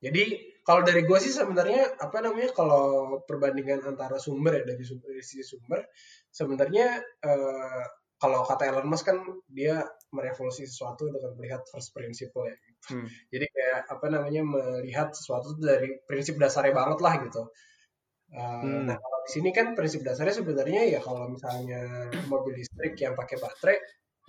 [0.00, 0.22] Jadi
[0.64, 5.24] kalau dari gue sih sebenarnya apa namanya kalau perbandingan antara sumber ya dari, sumber, dari
[5.24, 5.80] sisi sumber
[6.32, 7.84] sebenarnya eh,
[8.20, 9.80] kalau kata Elon Musk kan dia
[10.12, 12.56] merevolusi sesuatu dengan melihat first principle ya.
[12.92, 13.08] Hmm.
[13.32, 17.48] Jadi kayak apa namanya melihat sesuatu dari prinsip dasarnya banget lah gitu.
[18.30, 18.86] Uh, Hmm.
[18.86, 21.82] Nah kalau di sini kan prinsip dasarnya sebenarnya ya kalau misalnya
[22.30, 23.76] mobil listrik yang pakai baterai,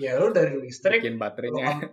[0.01, 1.85] ya lu dari listrik, Bikin baterainya.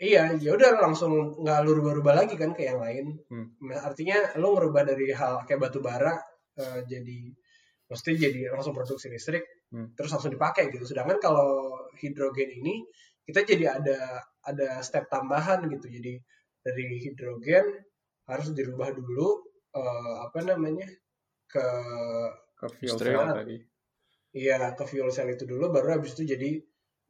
[0.00, 3.20] iya ya udah langsung nggak lu rubah-rubah lagi kan ke yang lain.
[3.30, 3.54] Hmm.
[3.70, 6.16] Nah, Artinya lu ngerubah dari hal kayak batu bara
[6.58, 7.18] uh, jadi
[7.90, 9.94] mesti jadi langsung produksi listrik, Hmm.
[9.94, 10.82] terus langsung dipakai gitu.
[10.82, 12.82] Sedangkan kalau hidrogen ini
[13.22, 13.98] kita jadi ada
[14.42, 15.86] ada step tambahan gitu.
[15.86, 16.18] Jadi
[16.66, 17.78] dari hidrogen
[18.26, 20.86] harus dirubah dulu eh, apa namanya
[21.46, 21.66] ke
[22.58, 23.56] ke fuel cell tadi.
[24.30, 26.50] iya ke fuel cell itu dulu baru habis itu jadi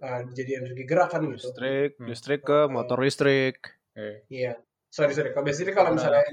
[0.00, 1.52] eh, jadi energi gerak kan gitu.
[1.52, 2.08] Listrik, Hmm.
[2.08, 3.56] listrik ke motor listrik.
[3.96, 4.56] Eh, Iya.
[4.88, 5.30] Sorry sorry.
[5.30, 6.24] Kalau biasanya kalau misalnya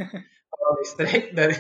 [0.50, 1.58] kalau listrik dari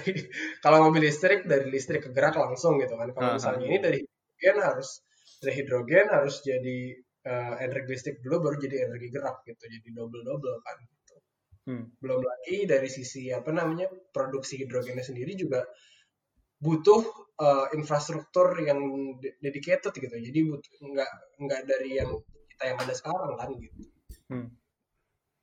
[0.63, 3.11] kalau mobil listrik dari listrik ke gerak langsung gitu kan.
[3.11, 4.89] Kalau misalnya ini dari hidrogen harus
[5.43, 6.77] dari hidrogen harus jadi
[7.27, 9.63] eh, energi listrik dulu baru jadi energi gerak gitu.
[9.67, 10.77] Jadi double double kan.
[11.67, 11.91] Hmm.
[11.99, 15.67] Belum lagi dari sisi apa namanya produksi hidrogennya sendiri juga
[16.63, 17.03] butuh
[17.37, 18.79] eh, infrastruktur yang
[19.19, 20.15] de- dedicated gitu.
[20.15, 21.11] Jadi butuh nggak
[21.43, 22.15] nggak dari yang
[22.55, 23.81] kita yang ada sekarang kan gitu.
[24.31, 24.47] Hmm.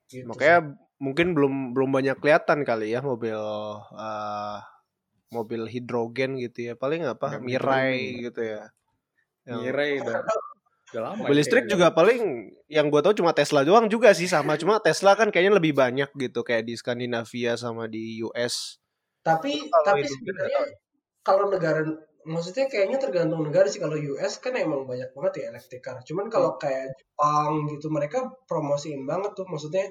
[0.08, 3.36] Gitu Makanya mungkin belum belum banyak kelihatan kali ya mobil
[3.92, 4.58] eh,
[5.28, 6.74] mobil hidrogen gitu ya.
[6.74, 7.36] Paling apa?
[7.36, 8.24] Nggak Mirai hidrogen.
[8.32, 8.62] gitu ya.
[9.44, 10.16] Yang- Mirai udah
[11.00, 11.24] lama.
[11.24, 14.78] Mobil ya listrik juga paling yang gue tahu cuma Tesla doang juga sih sama cuma
[14.78, 18.78] Tesla kan kayaknya lebih banyak gitu kayak di Skandinavia sama di US.
[19.24, 20.62] Tapi Kalau tapi sebenarnya
[21.24, 21.80] kalau negara
[22.24, 25.96] maksudnya kayaknya tergantung negara sih kalau US kan emang banyak banget ya electric car.
[26.04, 29.88] Cuman kalau kayak Jepang gitu mereka promosiin banget tuh maksudnya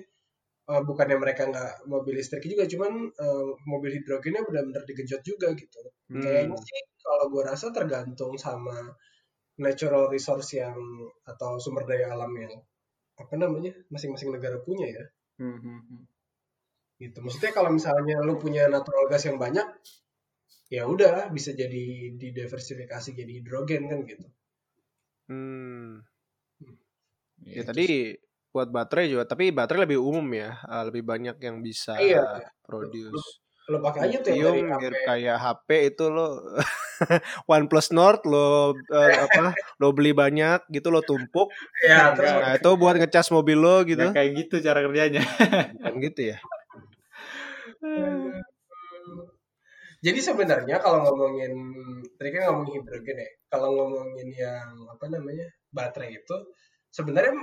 [0.70, 5.82] eh, bukannya mereka nggak mobil listrik juga cuman eh, mobil hidrogennya benar-benar digenjot juga gitu.
[6.10, 6.22] Hmm.
[6.22, 8.78] Kayaknya sih kalau gua rasa tergantung sama
[9.58, 10.76] natural resource yang
[11.24, 12.54] atau sumber daya alam yang
[13.14, 15.06] apa namanya masing-masing negara punya ya
[15.38, 16.02] Hmm, hmm, hmm.
[17.02, 17.18] gitu.
[17.22, 19.66] Maksudnya kalau misalnya lu punya natural gas yang banyak,
[20.70, 24.28] ya udah bisa jadi didiversifikasi jadi hidrogen kan gitu.
[25.26, 26.06] Hmm.
[27.44, 28.14] Iya, Ya tadi
[28.54, 32.54] buat baterai juga tapi baterai lebih umum ya, eh, lebih banyak yang bisa Iya.
[32.62, 33.42] produce.
[33.68, 35.06] Lo pakai aja tuh yang dari HP.
[35.10, 36.28] kayak HP itu lo
[37.52, 41.50] OnePlus Nord lo eh, apa lo beli banyak gitu lo tumpuk
[41.82, 42.42] Ya, terus Enggak.
[42.42, 45.22] nah itu buat ngecas mobil lo gitu Nggak kayak gitu cara kerjanya.
[45.80, 46.38] kan gitu ya
[50.04, 51.54] Jadi sebenarnya kalau ngomongin
[52.20, 53.30] tadi kan ngomongin hidrogen ya.
[53.48, 55.48] Kalau ngomongin yang apa namanya?
[55.72, 56.38] baterai itu
[56.92, 57.34] sebenarnya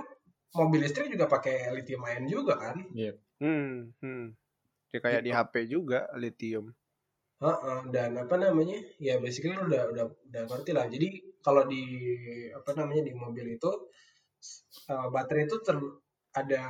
[0.54, 2.76] mobil listrik juga pakai lithium ion juga kan?
[2.94, 3.18] Iya.
[3.42, 4.26] hmm, hmm.
[4.92, 5.38] Ya kayak di Gitu.
[5.40, 6.70] HP juga lithium
[7.44, 8.78] Heeh, dan apa namanya?
[9.06, 10.86] Ya basically lu udah udah udah ngerti lah.
[10.94, 11.08] Jadi
[11.44, 11.82] kalau di
[12.58, 13.70] apa namanya di mobil itu
[14.92, 15.76] eh, baterai itu ter,
[16.40, 16.62] ada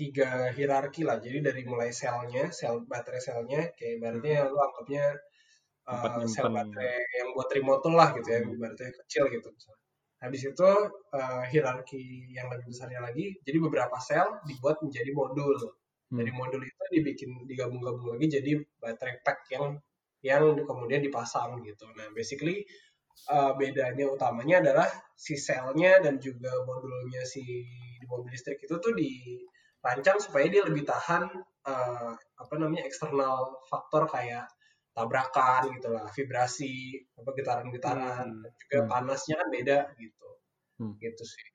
[0.00, 1.16] tiga hierarki lah.
[1.24, 5.04] Jadi dari mulai selnya, sel baterai selnya, kayak ibaratnya lu anggapnya
[5.92, 6.56] Tempat sel nyimpen.
[6.56, 8.54] baterai yang buat remote lah gitu ya, Hmm.
[8.56, 9.80] ibaratnya kecil gitu misalnya.
[10.24, 10.68] Habis itu
[11.18, 12.02] eh, hierarki
[12.36, 15.54] yang lebih besarnya lagi, jadi beberapa sel dibuat menjadi modul.
[16.18, 18.52] dari modul itu dibikin digabung-gabung lagi jadi
[18.84, 19.80] baterai pack yang
[20.22, 21.86] yang kemudian dipasang gitu.
[21.98, 22.62] Nah, basically
[23.30, 27.42] uh, bedanya utamanya adalah si selnya dan juga modulnya si
[27.98, 31.26] di mobil listrik itu tuh dirancang supaya dia lebih tahan
[31.66, 34.46] uh, apa namanya eksternal faktor kayak
[34.92, 38.44] tabrakan gitu lah, vibrasi, apa getaran-getaran, Hmm.
[38.60, 38.90] juga Hmm.
[38.92, 40.28] panasnya kan beda gitu.
[40.76, 40.94] Hmm.
[41.00, 41.46] Gitu sih.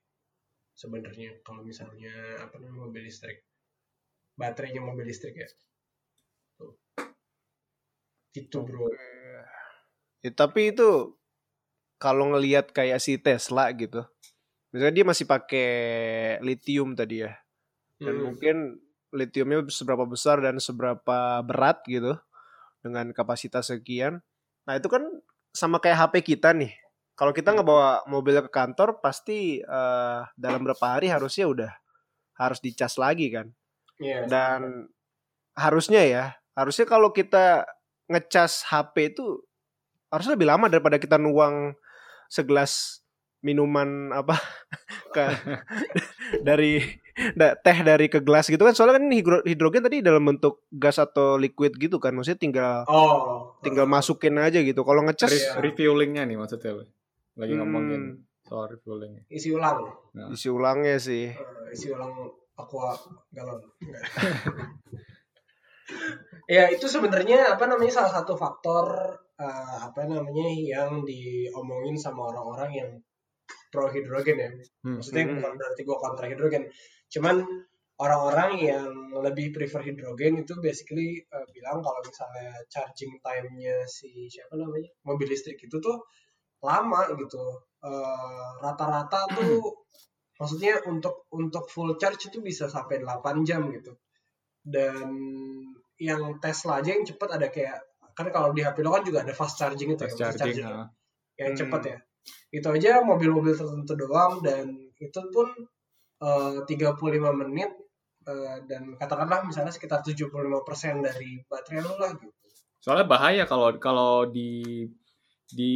[0.74, 3.46] Sebenarnya kalau misalnya apa namanya mobil listrik.
[4.38, 5.50] Baterainya mobil listrik ya.
[8.38, 8.94] Gitu, Bro.
[10.22, 11.16] Ya, tapi itu
[11.98, 14.06] kalau ngelihat kayak si Tesla gitu.
[14.70, 15.70] Misalnya dia masih pakai
[16.46, 17.34] lithium tadi ya.
[17.98, 18.24] Dan Hmm.
[18.32, 18.56] mungkin
[19.10, 22.20] lithiumnya seberapa besar dan seberapa berat gitu
[22.86, 24.22] dengan kapasitas sekian.
[24.68, 25.02] Nah, itu kan
[25.56, 26.76] sama kayak HP kita nih.
[27.18, 27.64] Kalau kita Hmm.
[27.64, 31.72] ngebawa mobil ke kantor pasti eh, dalam berapa hari harusnya udah
[32.38, 33.50] harus dicas lagi kan.
[33.98, 34.30] Iya.
[34.30, 34.86] Dan
[35.58, 37.66] harusnya ya, harusnya kalau kita
[38.08, 39.44] ngecas HP itu
[40.08, 41.76] harusnya lebih lama daripada kita nuang
[42.28, 43.04] segelas
[43.40, 44.36] minuman apa
[45.16, 45.26] ke
[46.42, 46.82] dari
[47.32, 50.98] da- teh dari ke gelas gitu kan soalnya kan hidro- hidrogen tadi dalam bentuk gas
[50.98, 53.54] atau liquid gitu kan maksudnya tinggal Oh.
[53.62, 56.88] tinggal masukin aja gitu kalau ngecas Re- refuelingnya nih maksudnya.
[57.36, 57.62] Lagi Hmm.
[57.62, 58.02] ngomongin
[58.42, 59.22] soal refuelingnya.
[59.28, 59.86] isi ulang.
[60.12, 61.38] Nah, isi ulangnya sih Eh,
[61.70, 62.12] isi ulang
[62.54, 62.98] aqua
[63.30, 63.62] galon.
[66.48, 68.86] Ya itu sebenarnya apa namanya salah satu faktor
[69.40, 72.90] eh, apa namanya yang diomongin sama orang-orang yang
[73.72, 74.52] pro hidrogen ya.
[74.84, 75.00] Hmm.
[75.00, 75.34] Maksudnya Hmm.
[75.40, 76.64] bukan berarti gue kontra hidrogen.
[77.12, 77.36] Cuman
[77.98, 78.92] orang-orang yang
[79.26, 85.28] lebih prefer hidrogen itu basically eh, bilang kalau misalnya charging time-nya si siapa namanya mobil
[85.28, 85.98] listrik itu tuh
[86.64, 87.44] lama gitu.
[87.84, 89.60] Eh, Rata-rata tuh
[90.40, 93.96] maksudnya untuk untuk full charge itu bisa sampai 8 jam gitu.
[94.64, 95.10] Dan
[95.98, 97.82] yang Tesla aja yang cepet ada kayak
[98.18, 100.66] kan kalau di HP lo kan juga ada fast charging itu Fast ya, charging.
[100.66, 100.90] ah.
[101.38, 101.60] yang Hmm.
[101.62, 101.98] cepet ya.
[102.50, 105.48] Itu aja mobil-mobil tertentu doang dan itu pun
[106.18, 106.98] eh, 35
[107.46, 107.70] menit
[108.26, 112.34] eh, dan katakanlah misalnya sekitar 75% dari baterai lo lah gitu.
[112.82, 114.86] Soalnya bahaya kalau kalau di
[115.48, 115.74] di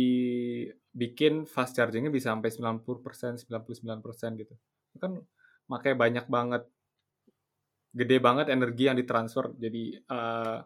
[0.91, 4.53] bikin fast chargingnya bisa sampai 90%, 99% gitu.
[4.91, 5.21] Itu Kan
[5.69, 6.63] makanya banyak banget
[7.91, 10.58] gede banget energi yang ditransfer jadi eh,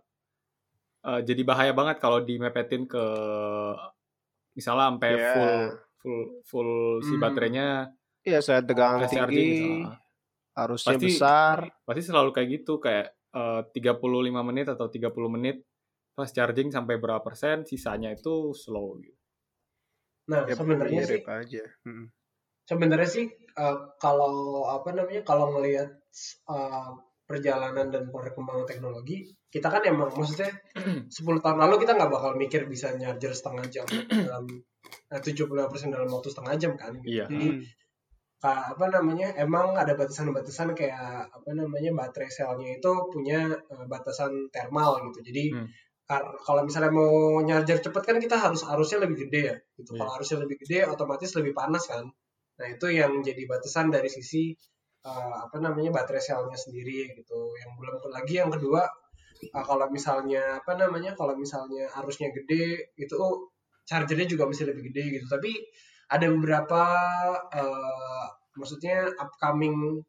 [1.04, 3.04] eh, jadi bahaya banget kalau dimepetin ke
[4.54, 5.32] misalnya sampai Ya.
[5.34, 5.56] full
[6.00, 7.22] full full si Hmm.
[7.22, 7.68] baterainya
[8.22, 9.98] ya saya tegangan fast charging tinggi misalnya.
[10.56, 14.00] harusnya Pasti- besar pasti selalu kayak gitu kayak eh, 35
[14.42, 15.60] menit atau 30 menit
[16.14, 19.20] fast charging sampai berapa persen sisanya itu slow gitu.
[20.26, 22.06] Nah, ya sebenarnya sih mirip aja Mm.
[22.64, 24.34] sebenarnya sih eh, kalau
[24.66, 25.90] apa namanya kalau ngelihat
[26.48, 26.90] eh,
[27.26, 30.50] perjalanan dan perkembangan teknologi kita kan emang maksudnya
[31.10, 31.10] 10
[31.42, 34.46] tahun lalu kita nggak bakal mikir bisa nyarger setengah jam dalam
[35.10, 35.50] eh, 75%
[35.90, 37.22] dalam waktu setengah jam kan gitu.
[37.22, 37.26] Iya.
[37.28, 37.64] jadi Hmm.
[38.46, 45.02] apa namanya emang ada batasan-batasan kayak apa namanya baterai selnya itu punya eh, batasan thermal
[45.10, 45.68] gitu jadi Hmm.
[46.46, 50.06] kalau misalnya mau nyarger cepet kan kita harus arusnya lebih gede ya gitu Iya.
[50.06, 52.06] kalau arusnya lebih gede otomatis lebih panas kan
[52.56, 54.54] nah itu yang jadi batasan dari sisi
[55.06, 57.40] eh, apa namanya baterai selnya sendiri gitu.
[57.62, 58.82] Yang belum lagi yang kedua
[59.46, 63.54] eh, kalau misalnya apa namanya kalau misalnya arusnya gede itu oh,
[63.90, 65.26] chargernya juga masih lebih gede gitu.
[65.30, 65.52] Tapi
[66.12, 66.84] ada beberapa
[67.54, 68.26] eh,
[68.60, 70.02] maksudnya upcoming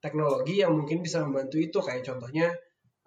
[0.00, 1.78] teknologi yang mungkin bisa membantu itu.
[1.84, 2.46] Kayak contohnya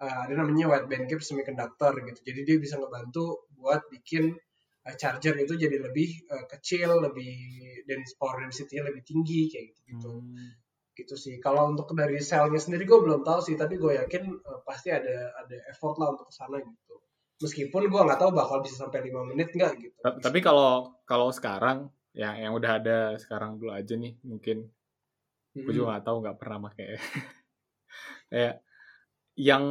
[0.02, 2.20] eh, ada namanya wide bandgap semiconductor gitu.
[2.22, 4.34] Jadi dia bisa ngebantu buat bikin
[4.92, 7.32] charger itu jadi lebih eh, kecil lebih
[7.88, 10.63] dan power density-nya lebih tinggi kayak gitu gitu Hmm.
[10.94, 11.42] Gitu sih.
[11.42, 15.34] Kalau untuk dari selnya sendiri gue belum tahu sih tapi gue yakin eh, pasti ada
[15.36, 16.94] ada effort lah untuk ke sana gitu.
[17.42, 19.98] Meskipun gue nggak tahu bakal bisa sampai lima menit nggak gitu.
[20.00, 24.70] Ta- Tapi kalau kalau sekarang ya yang udah ada sekarang dulu aja nih mungkin.
[25.54, 25.76] Gue Hmm.
[25.76, 26.86] juga nggak tahu nggak pernah pakai.
[28.30, 28.54] Kayak
[29.34, 29.64] yang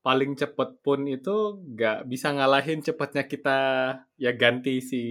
[0.00, 1.36] paling cepet pun itu
[1.76, 3.58] nggak bisa ngalahin cepetnya kita
[4.16, 5.02] ya ganti si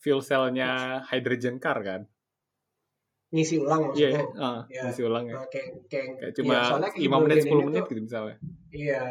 [0.00, 2.02] fuel cell-nya hydrogen car kan
[3.34, 4.82] ngisi ulang iya maksudnya ah, Iya.
[4.86, 7.80] ngisi ulang ya Nah, kayak, kayak, kayak cuma soalnya 5 menit hidrogen 10 ini menit
[7.80, 8.36] tuh- gitu misalnya
[8.70, 9.02] Iya.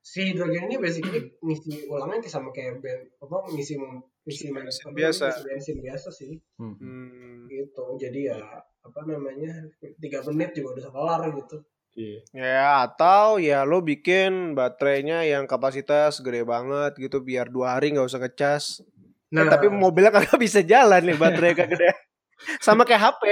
[0.00, 5.26] Si hidrogen ini basically ngisi ulangnya kayak sama kayak ben, apa ngisi ngisi Bensin biasa.
[5.26, 6.74] ngisi bensin biasa sih Hmm.
[6.74, 7.44] Hmm.
[7.46, 7.84] gitu.
[7.94, 8.40] Jadi ya
[8.80, 9.52] apa namanya
[9.94, 11.56] tiga menit juga udah kelar gitu.
[11.94, 17.90] iya Ya atau ya lo bikin baterainya yang kapasitas gede banget gitu biar dua hari
[17.90, 18.80] nggak usah ngecas.
[19.28, 21.90] Nah, Eh, tapi mobilnya kagak bisa jalan nih baterai kagak gede.
[22.64, 23.22] Sama kayak HP.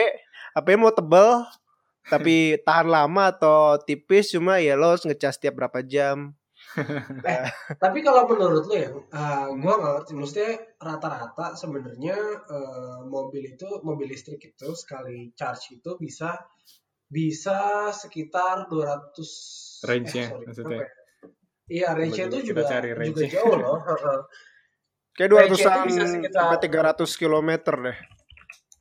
[0.57, 1.45] HP mau tebel
[2.09, 2.35] tapi
[2.67, 6.33] tahan lama atau tipis cuma ya lo harus ngecas tiap berapa jam.
[7.83, 10.13] Tapi kalau menurut lo ya, uh, gue nggak ngerti.
[10.13, 12.17] Maksudnya rata-rata sebenarnya
[12.49, 16.37] uh, mobil itu, mobil listrik itu sekali charge itu bisa
[17.07, 20.79] bisa sekitar 200 Range-nya, eh, sorry, maksudnya.
[20.81, 20.89] ya?
[21.67, 23.31] Iya, range-nya itu juga cari juga range-nya.
[23.31, 23.79] jauh loh.
[23.81, 24.21] Heeh.
[25.17, 27.51] Kayak Range-nya 200 itu an bisa sekitar- sampai 300 km
[27.89, 27.99] deh.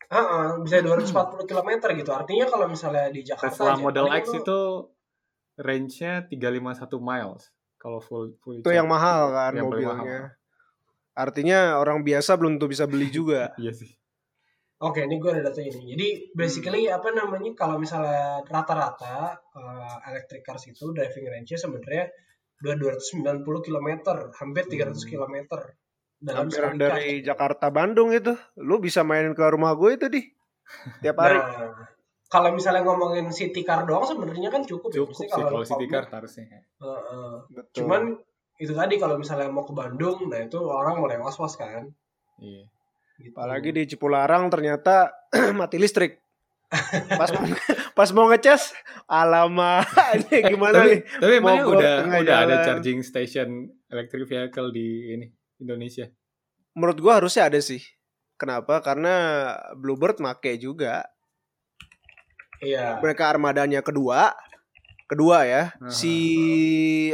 [0.06, 2.12] Heeh, bisa 240 km gitu.
[2.14, 4.60] Artinya kalau misalnya di Jakarta Tesla aja, Model X lo- itu
[5.56, 7.44] range-nya 351 miles
[7.80, 10.22] kalau full full Itu yang mahal kan Yang mobilnya.
[11.16, 13.50] Artinya orang biasa belum tuh bisa beli juga.
[13.62, 13.92] Iya sih.
[14.76, 15.96] Oke, ini gue ada data ini.
[15.96, 17.00] Jadi basically Hmm.
[17.00, 22.12] apa namanya kalau misalnya rata-rata uh, electric cars itu driving range-nya sebenarnya
[22.60, 23.90] udah 290 km,
[24.36, 25.36] hampir 300 km
[26.20, 27.10] dalam Hampir sekali dari.
[27.22, 28.34] Jakarta Bandung itu.
[28.60, 30.22] Lu bisa main ke rumah gue itu di
[31.04, 31.38] tiap hari.
[31.38, 31.72] Nah,
[32.26, 35.06] kalau misalnya ngomongin city car doang sebenarnya kan cukup, ya.
[35.06, 36.66] Cukup sih kalau city car harusnya.
[36.82, 37.46] uh-uh.
[37.54, 37.86] Betul.
[37.86, 38.02] Cuman
[38.58, 41.92] itu tadi kalau misalnya mau ke Bandung, nah itu orang mulai was-was kan.
[42.40, 42.68] Iya.
[43.16, 43.32] Gitu.
[43.32, 45.24] apalagi di Cipularang ternyata
[45.60, 46.20] mati listrik.
[47.22, 47.46] Pas mau,
[47.94, 48.74] pas mau ngecas,
[49.08, 49.86] alamak,
[50.18, 51.00] ini gimana Tapi, nih?
[51.22, 51.94] tapi emangnya Mogok udah
[52.26, 55.26] udah ada charging station electric vehicle di ini
[55.60, 56.12] Indonesia.
[56.76, 57.80] Menurut gua harusnya ada sih.
[58.36, 58.84] Kenapa?
[58.84, 59.16] Karena
[59.80, 61.08] Bluebird make juga.
[62.60, 63.00] Iya.
[63.00, 64.36] Mereka armadanya kedua,
[65.08, 65.72] kedua ya.
[65.80, 65.92] Aha.
[65.92, 66.16] Si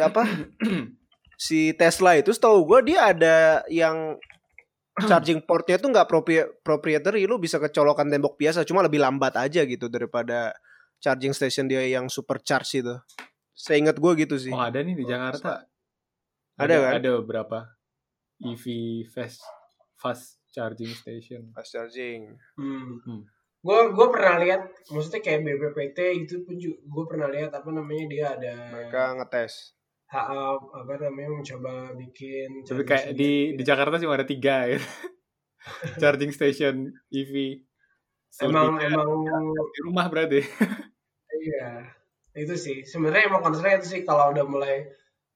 [0.01, 0.25] apa?
[1.41, 4.17] si Tesla itu setahu gua dia ada yang
[5.01, 9.65] charging portnya tuh nggak propri- proprietary, lu bisa kecolokan tembok biasa, cuma lebih lambat aja
[9.65, 10.53] gitu daripada
[11.01, 12.95] charging station dia yang supercharge itu.
[13.57, 14.53] Seingat gua gitu sih.
[14.53, 15.65] Oh ada nih di Jakarta.
[16.61, 16.93] Ada kan?
[17.01, 17.57] Ada beberapa
[18.41, 18.65] EV
[19.07, 19.41] fast
[19.97, 21.53] fast charging station.
[21.53, 22.35] Fast charging.
[22.57, 22.99] Hmm.
[23.05, 23.21] Hmm.
[23.61, 28.25] Gue gue pernah lihat, maksudnya kayak BPPT itu pun gue pernah lihat apa namanya dia
[28.33, 29.77] ada Mereka ngetes.
[30.11, 32.65] HA apa namanya mencoba bikin.
[32.65, 33.57] Tapi charging kayak di station.
[33.57, 34.79] di Jakarta cuma ada tiga ya.
[36.01, 36.75] charging station
[37.13, 37.61] EV.
[38.41, 39.11] emang Selebihnya emang
[39.53, 40.41] di rumah berarti.
[41.41, 41.83] iya
[42.31, 44.87] itu sih sebenarnya emang concernnya itu sih kalau udah mulai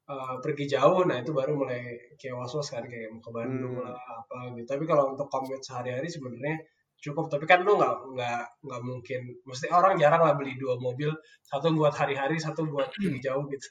[0.08, 1.82] uh, pergi jauh nah itu baru mulai
[2.15, 3.86] kayak was was kan kayak mau ke Bandung Hmm.
[3.86, 6.58] lah apa gitu tapi kalau untuk commute sehari-hari sebenarnya
[6.96, 11.12] cukup tapi kan lu nggak nggak nggak mungkin mesti orang jarang lah beli dua mobil
[11.44, 13.68] satu buat hari-hari satu buat pergi jauh gitu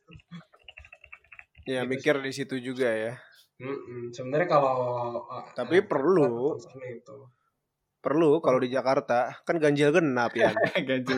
[1.65, 3.17] Ya Gitu mikir di situ juga ya.
[3.57, 4.13] Mm-mm.
[4.13, 4.77] sebenarnya kalau
[5.25, 6.61] uh, Tapi uh, perlu.
[6.85, 7.17] itu
[8.05, 10.53] Perlu kalau di Jakarta kan ganjil genap ya.
[10.89, 11.17] Ganjil.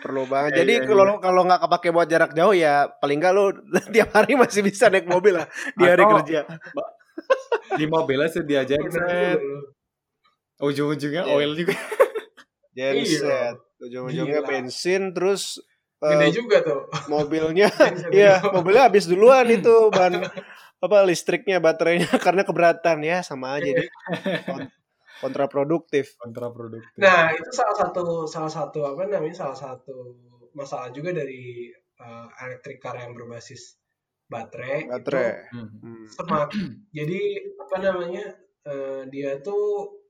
[0.00, 0.50] Perlu banget.
[0.52, 3.44] Iya, Jadi iya, kalau kalau nggak kepake buat jarak jauh ya paling nggak lu
[3.94, 6.40] tiap hari masih bisa naik mobil lah di hari Atau- kerja.
[7.70, 9.40] di mobilnya sedia aja Bener set.
[10.58, 11.32] Ujung-ujungnya Iya.
[11.32, 11.74] oil juga.
[12.76, 13.56] Genset.
[13.78, 14.48] Ujung-ujungnya Gila.
[14.48, 15.60] bensin terus
[15.96, 17.68] gede eh, juga tuh mobilnya
[18.12, 20.16] Iya, mobilnya habis duluan itu ban
[20.80, 23.84] apa listriknya, baterainya karena keberatan ya sama aja Iya.
[23.84, 23.88] deh.
[25.20, 26.16] Kon- kontraproduktif.
[26.16, 26.96] Kontraproduktif.
[26.96, 29.36] Nah, itu salah satu salah satu apa namanya?
[29.46, 30.16] salah satu
[30.56, 33.76] masalah juga dari uh, electric car yang berbasis
[34.26, 34.88] baterai.
[34.88, 35.52] Baterai.
[35.52, 35.68] Hmm.
[35.68, 36.04] Hmm.
[36.08, 36.50] Itu semak.
[36.96, 37.20] Jadi
[37.60, 38.24] apa namanya?
[38.64, 40.00] uh, dia tuh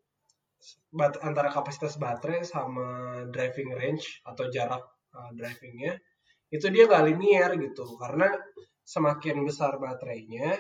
[0.92, 4.84] bat antara kapasitas baterai sama driving range atau jarak
[5.16, 5.96] uh, drivingnya
[6.50, 8.28] itu dia nggak linear gitu karena
[8.84, 10.58] semakin besar baterainya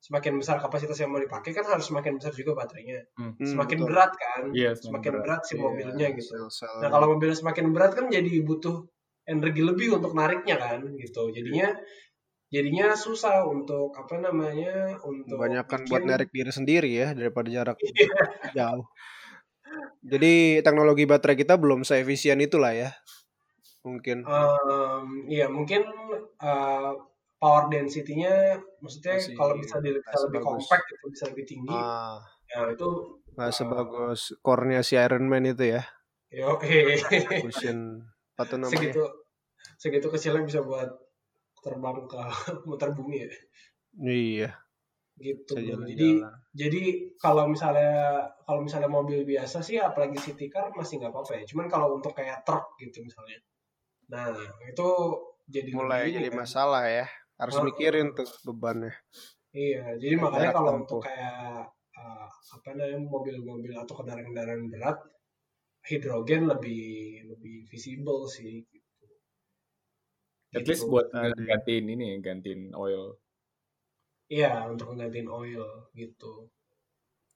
[0.00, 3.88] semakin besar kapasitas yang mau dipakai kan harus semakin besar juga baterainya Hmm, semakin betul.
[3.90, 6.78] berat kan Iya, semakin berat, si Iya, mobilnya gitu sel-sel.
[6.84, 8.86] Nah kalau mobil semakin berat kan jadi butuh
[9.26, 11.32] energi lebih untuk nariknya kan gitu.
[11.34, 11.74] Jadinya
[12.46, 17.76] jadinya susah untuk apa namanya untuk kebanyakan bikin- buat narik diri sendiri ya daripada jarak
[17.90, 18.06] Iya.
[18.54, 18.86] jauh.
[20.06, 22.90] Jadi teknologi baterai kita belum seefisien itulah ya.
[23.82, 24.22] Mungkin.
[24.22, 25.82] Em, iya mungkin
[26.38, 26.92] uh,
[27.36, 31.76] power density-nya maksudnya Masih kalau bisa di, bisa lebih compact gitu bisa lebih tinggi.
[31.76, 32.88] Ah, Ya itu
[33.34, 35.82] nggak sebagus core-nya si Iron Man itu ya.
[36.26, 36.56] yo
[37.42, 38.02] Fusion
[38.34, 38.72] apa tuh namanya?
[38.72, 39.02] segitu
[39.76, 40.88] segitu kecilnya bisa buat
[41.58, 42.18] terbang ke
[42.68, 43.30] muter bumi ya
[43.96, 44.50] Iya.
[45.16, 46.20] gitu jadi.
[46.52, 46.82] Jadi
[47.16, 51.44] kalau misalnya kalau misalnya mobil biasa sih apalagi city car masih nggak apa-apa ya.
[51.48, 53.40] Cuman kalau untuk kayak truk gitu misalnya.
[54.12, 54.28] Nah,
[54.62, 54.88] itu
[55.48, 56.44] jadi mulai jadi kan.
[56.44, 57.06] masalah ya.
[57.40, 57.64] Harus Oh.
[57.68, 58.92] mikirin tuh bebannya.
[59.56, 60.84] Iya, jadi makanya Jarak kalau tempuh.
[60.84, 61.64] untuk kayak
[61.96, 64.98] uh, apa namanya mobil-mobil atau kendaraan-kendaraan berat
[65.88, 66.82] hidrogen lebih
[67.30, 69.06] lebih visible sih gitu.
[70.56, 73.16] At least buat gantiin ini ya, gantiin oil.
[74.28, 75.64] Iya, untuk nggantiin oil
[75.94, 76.50] gitu.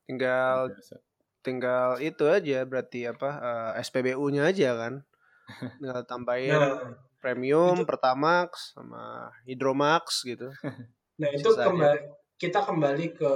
[0.08, 0.96] Tinggal Biasa.
[1.40, 4.94] tinggal itu aja berarti apa eh, SPBU-nya aja kan.
[5.80, 10.48] tinggal tambahin Nah, premium, itu- Pertamax sama Hydromax gitu.
[11.20, 11.68] nah itu Sisanya.
[11.68, 12.00] kembali
[12.40, 13.32] kita kembali ke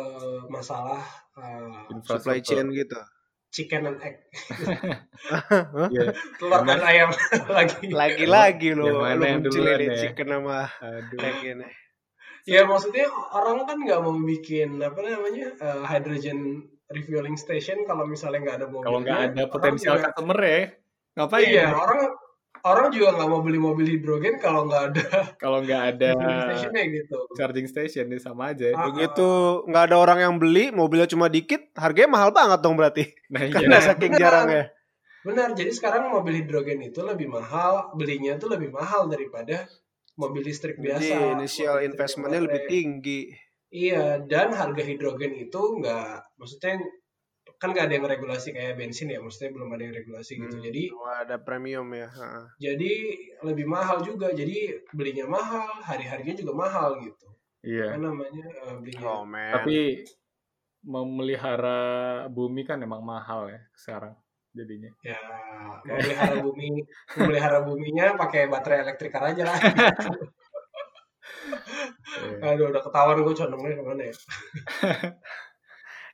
[0.48, 1.04] masalah
[1.36, 2.96] uh, Supply chain gitu.
[3.52, 4.18] chicken and egg
[5.94, 6.10] Iya.
[6.36, 7.10] telur dan ayam
[7.56, 7.86] lagi.
[7.86, 10.00] Lagi-lagi Yang mana lu yang duluan ini ya?
[10.00, 11.18] chicken sama Aduh.
[11.20, 11.68] egg ini.
[12.44, 18.40] Ya maksudnya orang kan nggak mau bikin apa namanya uh, hydrogen refueling station kalau misalnya
[18.42, 18.84] nggak ada mobilnya.
[18.84, 20.60] Kalau nggak ada Orang potensial customer ya,
[21.14, 21.46] ngapain?
[21.46, 22.00] Iya orang
[22.64, 25.04] orang juga nggak mau beli mobil hidrogen kalau nggak ada
[25.36, 27.18] Kalau nggak ada stationnya gitu.
[27.36, 28.72] charging station ya sama aja.
[28.72, 29.28] Ah, Begitu
[29.68, 33.04] nggak ada orang yang beli, mobilnya cuma dikit, harganya mahal banget dong berarti.
[33.28, 33.86] Nah, Karena iya.
[33.92, 34.64] saking jarangnya.
[35.24, 39.64] Benar, jadi sekarang mobil hidrogen itu lebih mahal, belinya tuh lebih mahal daripada
[40.20, 41.00] mobil listrik biasa.
[41.00, 43.32] Jadi initial investmentnya lebih tinggi.
[43.74, 46.78] Iya, dan harga hidrogen itu nggak, maksudnya
[47.60, 50.56] kan nggak ada yang regulasi kayak bensin ya, maksudnya belum ada yang regulasi gitu.
[50.58, 52.08] Hmm, Jadi Wah, ada premium ya.
[52.10, 52.54] Ha.
[52.60, 52.92] jadi
[53.42, 57.26] lebih mahal juga, jadi belinya mahal, hari-harinya juga mahal gitu.
[57.64, 57.96] Iya.
[57.96, 59.04] Apa namanya eh, belinya?
[59.08, 59.52] Oh man.
[59.56, 60.04] Tapi
[60.84, 61.80] memelihara
[62.28, 64.12] bumi kan emang mahal ya sekarang
[64.54, 64.92] jadinya.
[65.02, 65.18] Ya,
[65.82, 66.70] memelihara bumi,
[67.18, 69.58] memelihara buminya pakai baterai elektrik aja lah.
[72.44, 74.14] Aduh, udah ketahuan gue condongnya ke mana ya?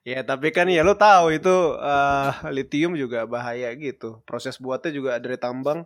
[0.01, 4.25] Ya tapi kan ya lo tahu itu eh, lithium juga bahaya gitu.
[4.25, 5.85] Proses buatnya juga dari tambang.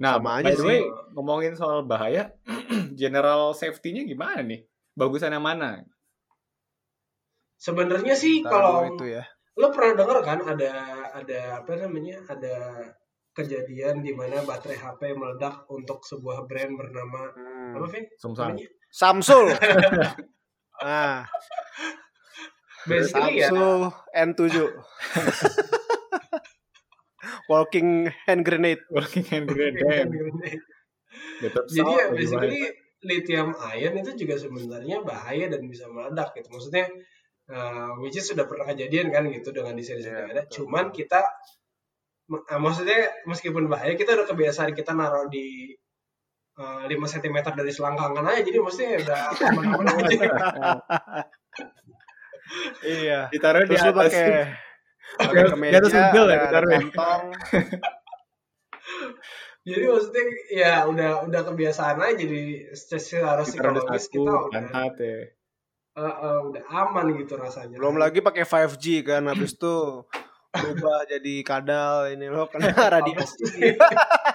[0.00, 0.66] Nah, Sama by aja the sih.
[0.66, 0.80] way,
[1.14, 2.32] ngomongin soal bahaya,
[3.00, 4.66] general safety-nya gimana nih?
[4.98, 5.84] Bagusan yang mana?
[7.56, 9.24] Sebenarnya sih Tahu kalau itu ya.
[9.52, 10.70] lo pernah denger kan ada
[11.12, 12.56] ada apa namanya ada
[13.36, 17.76] kejadian di mana baterai HP meledak untuk sebuah brand bernama Hmm.
[17.76, 18.04] apa Vin?
[18.16, 18.56] Sumsang.
[18.56, 18.68] Namanya?
[18.90, 19.44] Samsul.
[20.84, 21.28] nah,
[22.86, 23.48] Basically ya.
[23.50, 24.56] Samsul N7.
[27.50, 28.82] Walking hand grenade.
[28.90, 30.10] Working hand grenade.
[31.42, 32.62] Laptop Jadi ya basically
[33.02, 36.48] lithium ion itu juga sebenarnya bahaya dan bisa meledak gitu.
[36.54, 36.86] Maksudnya
[37.50, 40.42] uh, which is sudah pernah kejadian kan gitu dengan di seri Iya, yang ada.
[40.46, 41.20] Cuman kita
[42.30, 45.74] uh, maksudnya meskipun bahaya kita udah kebiasaan kita naruh di
[46.58, 49.20] uh, 5 cm dari selangkangan aja jadi maksudnya udah
[49.50, 50.16] aman-aman aja.
[52.84, 53.20] Iya.
[53.32, 54.12] Ditaruh di Terus atas.
[54.12, 54.28] pakai
[55.20, 56.78] pakai Di kemeja, atas mobil ya, ada, ada ditaruh ya?
[56.80, 57.22] kantong.
[59.62, 62.42] Jadi maksudnya ya udah udah kebiasaan aja jadi
[62.74, 64.62] secara di psikologis kita udah
[64.98, 65.22] ya.
[65.94, 67.78] uh, uh, udah aman gitu rasanya.
[67.78, 70.02] Belum lagi pakai 5G kan habis itu
[70.52, 73.78] berubah jadi kadal ini lo kena radiasi.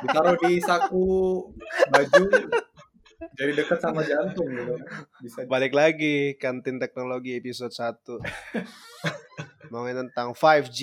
[0.08, 1.44] Ditaruh di saku
[1.92, 2.24] baju
[3.38, 4.74] jadi dekat sama jantung gitu.
[5.26, 8.22] Bisa Balik lagi kantin teknologi episode 1.
[9.74, 10.80] Ngomongin tentang 5G.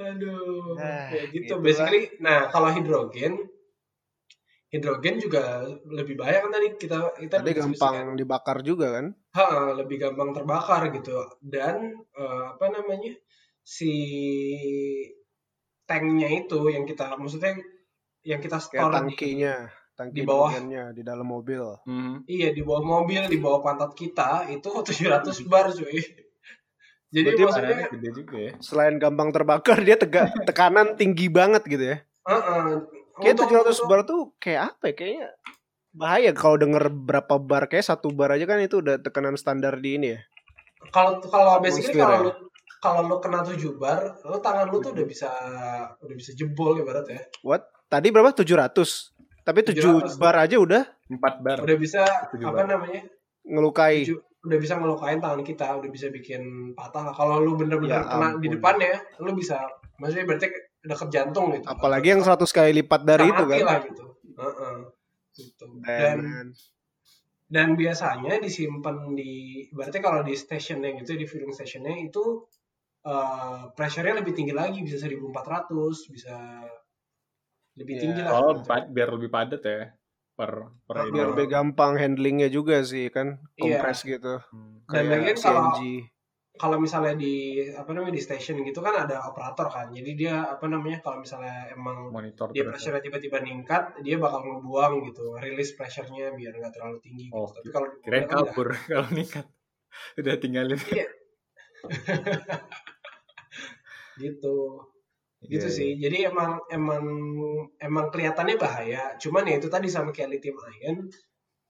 [0.00, 1.60] Aduh, Ah, ya gitu.
[1.60, 1.62] gitulah.
[1.62, 3.36] Basically, nah kalau hidrogen,
[4.72, 9.06] hidrogen juga lebih bahaya kan tadi kita kita Tadi gampang dibakar juga kan?
[9.36, 11.12] Ha, lebih gampang terbakar gitu.
[11.44, 13.12] Dan eh, apa namanya
[13.60, 13.92] si
[15.84, 17.58] tanknya itu yang kita maksudnya
[18.24, 19.54] yang kita Kayak store di, tangkinya,
[19.92, 20.50] tangki di bawah.
[20.92, 21.62] di dalam mobil.
[21.84, 22.24] Mhm.
[22.26, 26.00] iya di bawah mobil di bawah pantat kita itu 700 bar cuy.
[27.12, 28.52] Jadi Berarti maksudnya gede juga ya.
[28.64, 31.96] Selain gampang terbakar, dia tega, tekanan tinggi banget gitu ya.
[32.24, 32.80] Heeh.
[33.20, 34.94] Kayak Untuk- 700 untuk- bar tuh kayak apa ya?
[34.96, 35.26] Kayaknya
[35.92, 40.00] bahaya kalau denger berapa bar kayak satu bar aja kan itu udah tekanan standar di
[40.00, 40.20] ini ya.
[40.88, 42.24] kalau kalau basically Atmosfer kalau ya?
[42.26, 42.32] lu
[42.82, 45.28] kalau lu kena 7 bar, lu tangan lu tuh udah bisa
[46.00, 47.20] udah bisa jebol ibarat ya.
[47.44, 47.68] What?
[47.86, 48.32] Tadi berapa?
[48.32, 49.11] 700.
[49.42, 50.14] Tapi 700.
[50.14, 51.58] 7 bar aja udah 4 bar.
[51.60, 52.66] Udah bisa Tujuh apa bar.
[52.68, 53.02] namanya?
[53.42, 54.06] ngelukai.
[54.06, 57.10] tujuh- udah bisa ngelukain tangan kita, udah bisa bikin patah.
[57.10, 58.54] Kalau lu bener-bener Ya kena di ampun.
[58.54, 59.58] depannya, lu bisa
[59.96, 60.46] maksudnya berarti
[60.80, 61.62] deket jantung gitu.
[61.64, 63.58] Apalagi yang 100 kali lipat dari itu kan.
[63.60, 64.04] lah gitu.
[64.32, 64.74] Heeh.
[65.32, 65.66] Gitu.
[65.80, 66.46] Dan Dan
[67.48, 69.32] dan biasanya disimpan di
[69.68, 72.48] berarti kalau di stationnya gitu di filling stationnya itu
[73.02, 75.68] eh pressure-nya lebih tinggi lagi bisa 1400
[76.08, 76.36] bisa
[77.74, 78.00] lebih Ya.
[78.00, 78.68] tinggi lah Oh, gitu.
[78.90, 79.92] biar lebih padat ya.
[80.32, 80.50] Per
[80.82, 81.12] per Ah, ini.
[81.12, 83.36] biar lebih gampang handlingnya juga sih kan.
[83.54, 83.80] Iya.
[83.80, 84.40] Kompres gitu.
[84.48, 84.80] Hmm.
[84.88, 85.76] Dan lagian kalau-
[86.52, 87.34] kalau misalnya di
[87.66, 91.72] apa namanya di station gitu kan ada operator kan jadi dia apa namanya kalau misalnya
[91.72, 92.76] emang monitor dia terus.
[92.76, 97.34] pressure tiba-tiba ningkat dia bakal ngebuang gitu rilis pressure-nya biar nggak terlalu tinggi gitu.
[97.34, 99.44] Oh, tapi kalau mobil kan kabur kalau nikah.
[100.14, 100.76] Udah tinggalin.
[104.14, 104.56] gitu
[105.48, 107.04] gitu Iya, sih jadi emang emang
[107.82, 111.10] emang kelihatannya bahaya cuman ya itu tadi sama kayak lithium ion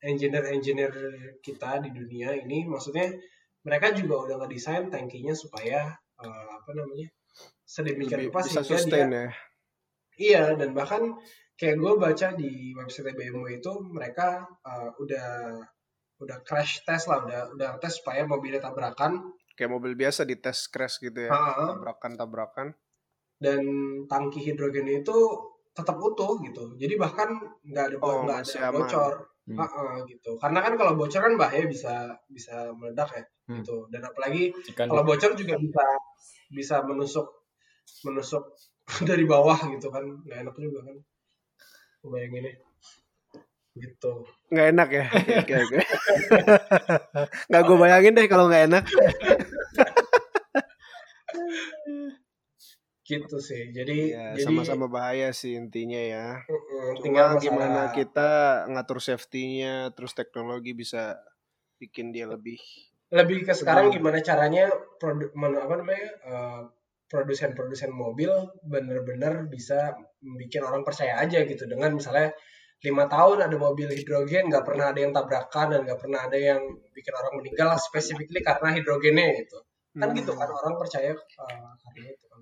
[0.04, 0.92] engineer engineer
[1.40, 3.08] kita di dunia ini maksudnya
[3.64, 5.88] mereka juga udah ngedesain tankinya supaya
[6.20, 7.08] eh, apa namanya
[7.72, 9.26] sedemikian rupa sehingga dia sustain ya.
[10.20, 11.16] Iya, dan bahkan
[11.56, 15.56] kayak gue baca di website BMW itu mereka uh, udah
[16.20, 19.32] udah crash test lah, udah udah tes supaya mobilnya tabrakan.
[19.56, 21.80] Kayak mobil biasa di tes crash gitu ya, Ha-ha.
[21.80, 22.76] tabrakan-tabrakan.
[23.42, 23.60] Dan
[24.06, 25.16] tangki hidrogen itu
[25.74, 26.76] tetap utuh gitu.
[26.78, 27.28] Jadi bahkan
[27.66, 28.74] nggak ada Oh, nggak ada aman.
[28.86, 29.14] bocor.
[29.42, 29.58] Hmm.
[29.58, 30.38] Ha-ha, gitu.
[30.38, 33.58] Karena kan kalau bocor kan bahaya bisa bisa meledak ya Hmm.
[33.58, 33.90] gitu.
[33.90, 35.82] Dan apalagi Jika kalau bocor juga bisa
[36.54, 37.26] bisa menusuk
[38.06, 38.54] menusuk
[39.10, 40.96] dari bawah gitu kan nggak enak juga kan
[42.06, 42.54] bayanginnya
[43.72, 45.04] gitu Nggak enak ya?
[47.48, 48.84] Nggak gue bayangin deh kalau nggak enak.
[53.12, 53.68] Gitu sih.
[53.70, 56.26] Jadi Ya, jadi sama-sama bahaya sih intinya ya.
[56.48, 58.30] mm, tinggal Tinggal masalah gimana kita
[58.72, 61.20] ngatur safety-nya, terus teknologi bisa
[61.76, 62.56] bikin dia lebih
[63.12, 64.64] lebih ke sekarang Lebih- gimana caranya
[64.96, 66.60] produ, men- apa namanya eh,
[67.12, 68.32] produsen-produsen mobil
[68.64, 69.92] bener-bener bisa
[70.40, 71.68] bikin orang percaya aja gitu.
[71.68, 72.32] Dengan misalnya
[72.82, 76.60] lima tahun ada mobil hidrogen nggak pernah ada yang tabrakan dan nggak pernah ada yang
[76.90, 79.58] bikin orang meninggal specifically karena hidrogennya gitu.
[79.92, 80.16] Kan Hmm.
[80.16, 82.40] gitu kan orang percaya eh, karena itu kan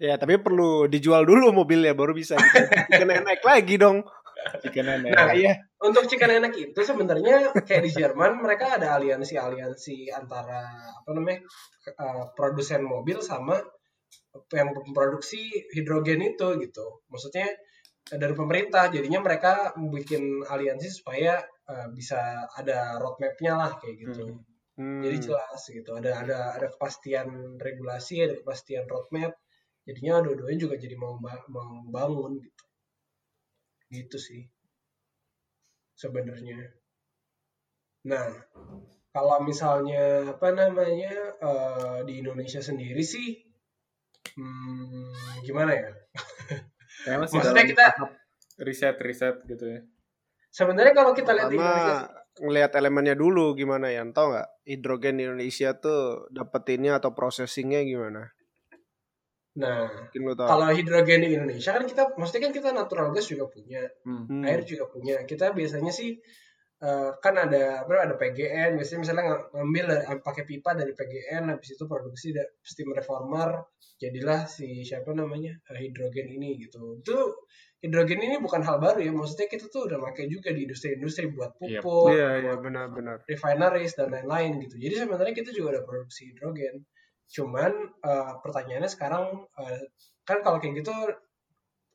[0.00, 2.56] Ya, tapi perlu dijual dulu mobilnya baru bisa gitu.
[2.88, 4.00] Kena naik lagi dong.
[4.64, 5.52] jika nenek Nah, iya.
[5.84, 10.64] untuk chicken enak itu sebenarnya kayak di Jerman mereka ada aliansi-aliansi antara
[10.96, 11.44] apa namanya
[11.84, 13.60] eh, produsen mobil sama
[14.50, 17.04] yang memproduksi hidrogen itu gitu.
[17.12, 17.48] Maksudnya
[18.10, 24.24] eh, dari pemerintah jadinya mereka bikin aliansi supaya eh, bisa ada roadmap-nya lah kayak gitu.
[24.24, 24.40] Hmm.
[24.80, 25.02] Hmm.
[25.04, 25.90] Jadi jelas gitu.
[25.92, 29.36] Ada ada ada kepastian regulasi, ada kepastian roadmap.
[29.90, 32.64] Jadinya dua-duanya juga jadi mau mau bangun gitu.
[33.90, 34.42] Gitu sih.
[35.98, 36.70] Sebenarnya.
[38.06, 38.30] Nah,
[39.10, 43.34] kalau misalnya apa namanya eh, di Indonesia sendiri sih
[44.38, 45.90] hmm, gimana ya?
[47.04, 48.10] Kayak masih Maksudnya kita- tahap
[48.60, 49.80] riset-riset gitu ya
[50.50, 52.10] Sebenarnya kalau kita lihat di Indonesia
[52.40, 54.48] ngelihat elemennya dulu gimana ya, tahu nggak?
[54.66, 58.34] Hidrogen di Indonesia tuh dapetinnya atau processingnya gimana?
[59.50, 59.90] Nah,
[60.36, 63.82] kalau hidrogen di Indonesia kan kita maksudnya kan kita natural gas juga punya.
[64.06, 64.22] hmm.
[64.30, 64.42] Hmm.
[64.46, 65.26] air juga punya.
[65.26, 66.14] Kita biasanya sih
[66.80, 71.50] eh, kan ada apa ada PGN, biasanya misalnya ng- ngambil dari- pakai pipa dari PGN,
[71.50, 76.96] habis itu produksi da- steam reformer, jadilah si siapa namanya eh, hidrogen ini gitu.
[76.96, 77.44] Itu
[77.80, 81.52] hidrogen ini bukan hal baru ya, maksudnya kita tuh udah pakai juga di industri-industri buat
[81.60, 81.80] Iya.
[81.80, 83.16] pupuk, Iya, iya buat benar-benar.
[83.28, 84.78] refineries dan lain-lain gitu.
[84.78, 86.80] Jadi sebenarnya kita juga ada produksi hidrogen.
[87.30, 87.72] Cuman
[88.02, 89.24] eh, pertanyaannya sekarang
[89.62, 89.82] eh,
[90.26, 90.92] kan kalau kayak gitu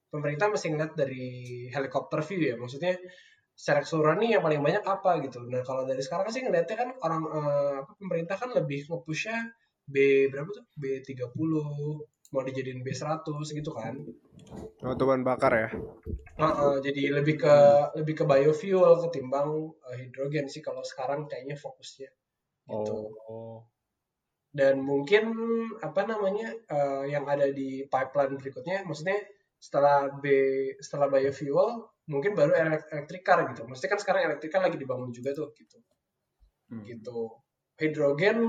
[0.10, 1.26] pemerintah mesti ngeliat dari
[1.70, 2.56] helikopter view ya.
[2.56, 2.96] Maksudnya
[3.56, 5.44] secara keseluruhan nih yang paling banyak apa gitu.
[5.48, 9.52] Nah kalau dari sekarang sih ngeliatnya kan orang eh, apa pemerintah kan lebih nge-pushnya
[9.86, 10.66] B berapa tuh?
[10.80, 11.52] B30
[12.34, 13.96] mau dijadiin B100 gitu kan.
[14.84, 15.70] Oh, bahan bakar ya.
[16.36, 17.56] Heeh, jadi lebih ke
[17.96, 22.10] lebih ke biofuel ketimbang eh, hidrogen sih kalau sekarang kayaknya fokusnya
[22.66, 23.14] gitu.
[23.30, 23.75] oh
[24.56, 25.36] dan mungkin
[25.84, 29.20] apa namanya eh, yang ada di pipeline berikutnya maksudnya
[29.60, 30.26] setelah B
[30.80, 33.68] setelah biofuel mungkin baru elek- electric car gitu.
[33.68, 35.76] Maksudnya kan sekarang electric car lagi dibangun juga tuh gitu.
[36.72, 36.88] Hmm.
[36.88, 37.36] gitu.
[37.76, 38.46] Hidrogen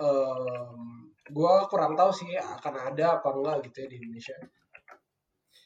[0.00, 0.80] em,
[1.28, 4.36] gua kurang tahu sih akan ada apa enggak gitu ya di Indonesia.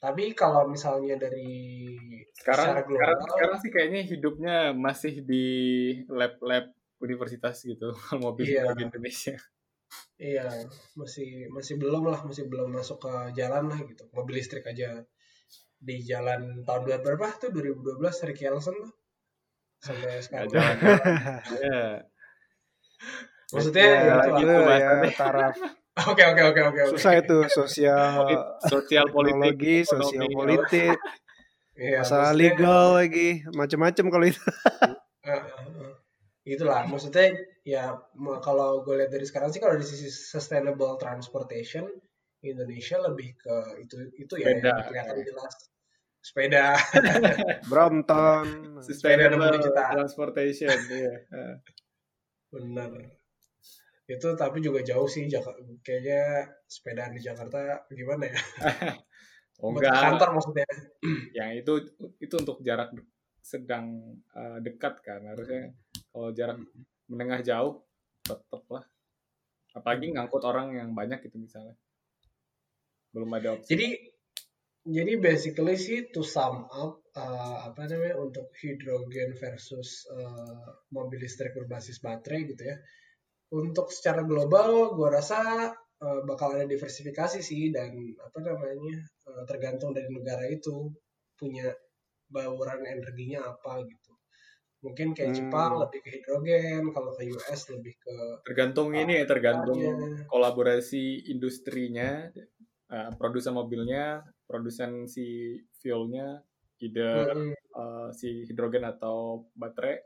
[0.02, 1.94] Tapi kalau misalnya dari
[2.34, 5.46] sekarang secara global sekarang sekarang sih kayaknya hidupnya masih di
[6.10, 6.68] lab-lab
[7.00, 7.92] universitas gitu
[8.24, 8.72] mobil Iya.
[8.76, 9.36] di Indonesia
[10.14, 10.46] Iya,
[10.94, 14.06] masih masih belum lah, masih belum masuk ke jalan lah gitu.
[14.14, 15.02] Mobil listrik aja
[15.84, 18.92] di jalan tahun dua berapa tuh 2012 Ricky Elson tuh
[19.82, 20.48] sampai sekarang.
[20.48, 20.76] Jalan.
[21.66, 21.82] ya
[23.52, 24.26] Maksudnya ya, lah.
[24.34, 25.54] itu tuh ya taraf
[26.10, 26.80] Oke oke oke oke.
[26.90, 26.92] oke.
[26.98, 28.26] susah itu sosial
[28.66, 30.98] sosial politik sosial politik,
[31.78, 34.42] Iya, masalah maksudnya, legal lagi, macam-macam kalau itu.
[36.44, 36.54] Eh, eh, eh.
[36.56, 37.26] itulah maksudnya
[37.64, 37.96] ya
[38.44, 41.88] kalau gue lihat dari sekarang sih kalau dari sisi sustainable transportation
[42.44, 44.68] Indonesia lebih ke itu itu ya Sepeda.
[44.68, 45.54] yang kelihatan jelas
[46.24, 46.66] sepeda
[47.70, 48.44] Brompton.
[48.80, 49.82] Sepeda sustainable 60 juta.
[49.92, 51.14] transportation iya
[52.52, 52.90] benar
[54.04, 58.36] itu tapi juga jauh sih Jak- kayaknya sepedaan di Jakarta gimana ya
[59.64, 60.66] oh enggak kantor maksudnya
[61.32, 61.72] yang itu
[62.20, 62.92] itu untuk jarak
[63.40, 65.72] sedang eh, dekat kan harusnya
[66.14, 66.62] kalau jarak
[67.10, 67.82] menengah jauh
[68.22, 68.86] tetep lah.
[69.74, 71.74] Apalagi ngangkut orang yang banyak gitu misalnya.
[73.10, 73.74] Belum ada opsi.
[73.74, 73.88] Jadi
[74.84, 81.50] jadi basically sih to sum up uh, apa namanya untuk hidrogen versus uh, mobil listrik
[81.58, 82.78] berbasis baterai gitu ya.
[83.50, 85.70] Untuk secara global gua rasa
[86.02, 88.98] eh, bakal ada diversifikasi sih dan apa namanya
[89.46, 90.90] tergantung dari negara itu
[91.38, 91.70] punya
[92.26, 94.13] bauran energinya apa gitu.
[94.84, 95.38] Mungkin kayak Hmm.
[95.40, 98.14] Jepang lebih ke hidrogen, kalau ke US lebih ke
[98.44, 100.28] Tergantung ini ya, tergantung Iya.
[100.28, 102.28] kolaborasi industrinya,
[102.92, 106.44] eh, produsen mobilnya, produsen si fuelnya,
[106.84, 107.50] either Mm-mm.
[107.56, 110.04] eh, si hidrogen atau baterai,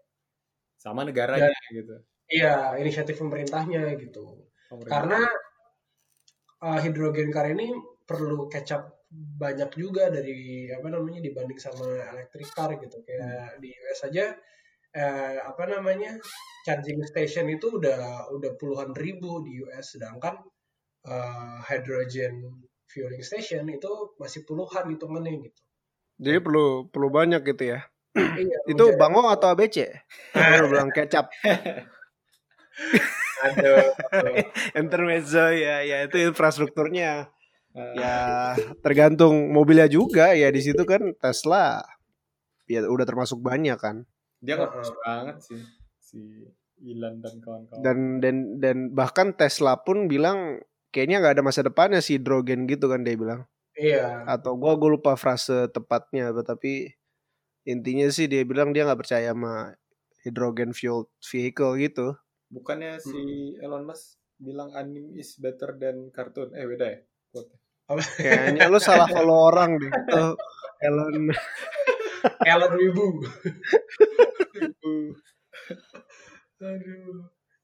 [0.79, 1.99] sama negaranya gitu.
[2.31, 4.47] Iya, inisiatif pemerintahnya gitu.
[4.71, 4.93] Pemerintah.
[4.95, 5.21] Karena
[6.61, 7.73] uh, hidrogen car ini
[8.05, 13.01] perlu catch up banyak juga dari apa namanya dibanding sama electric car gitu.
[13.05, 14.37] Kayak di US aja
[14.95, 16.17] eh, apa namanya
[16.65, 20.37] charging station itu udah udah puluhan ribu di US sedangkan
[21.09, 22.45] uh, hydrogen
[22.89, 23.89] fueling station itu
[24.21, 25.61] masih puluhan hitungannya gitu.
[26.19, 27.81] Jadi perlu perlu banyak gitu ya.
[28.17, 29.77] Iya, Itu menjadi- Bangong atau ABC?
[30.61, 31.31] Lu bilang kecap.
[33.39, 33.95] Aduh,
[34.83, 37.31] Intermezzo ya, ya itu infrastrukturnya.
[37.77, 41.85] Eh, Ya tergantung mobilnya juga ya di situ kan Tesla
[42.67, 44.03] ya udah termasuk banyak kan.
[44.39, 44.83] Dia nggak Heeh.
[44.83, 45.63] push banget sih
[45.99, 46.21] si
[46.79, 47.83] Elon dan kawan-kawan.
[47.83, 50.63] Dan dan dan bahkan Tesla pun bilang
[50.95, 53.45] kayaknya nggak ada masa depannya si hidrogen gitu kan dia bilang.
[53.79, 54.23] iya.
[54.27, 56.95] Atau gua gua lupa frase tepatnya apa tapi
[57.67, 59.75] intinya sih dia bilang dia nggak percaya sama
[60.23, 62.15] hydrogen fuel vehicle gitu.
[62.49, 66.55] Bukannya si Elon Musk bilang anime is better than cartoon?
[66.55, 66.99] Eh beda ya?
[67.89, 69.93] Kayaknya lu salah follow orang deh.
[70.13, 70.37] Tuh,
[70.81, 71.33] Elon
[72.47, 73.07] Elon Wibu.
[76.63, 77.19] Aduh.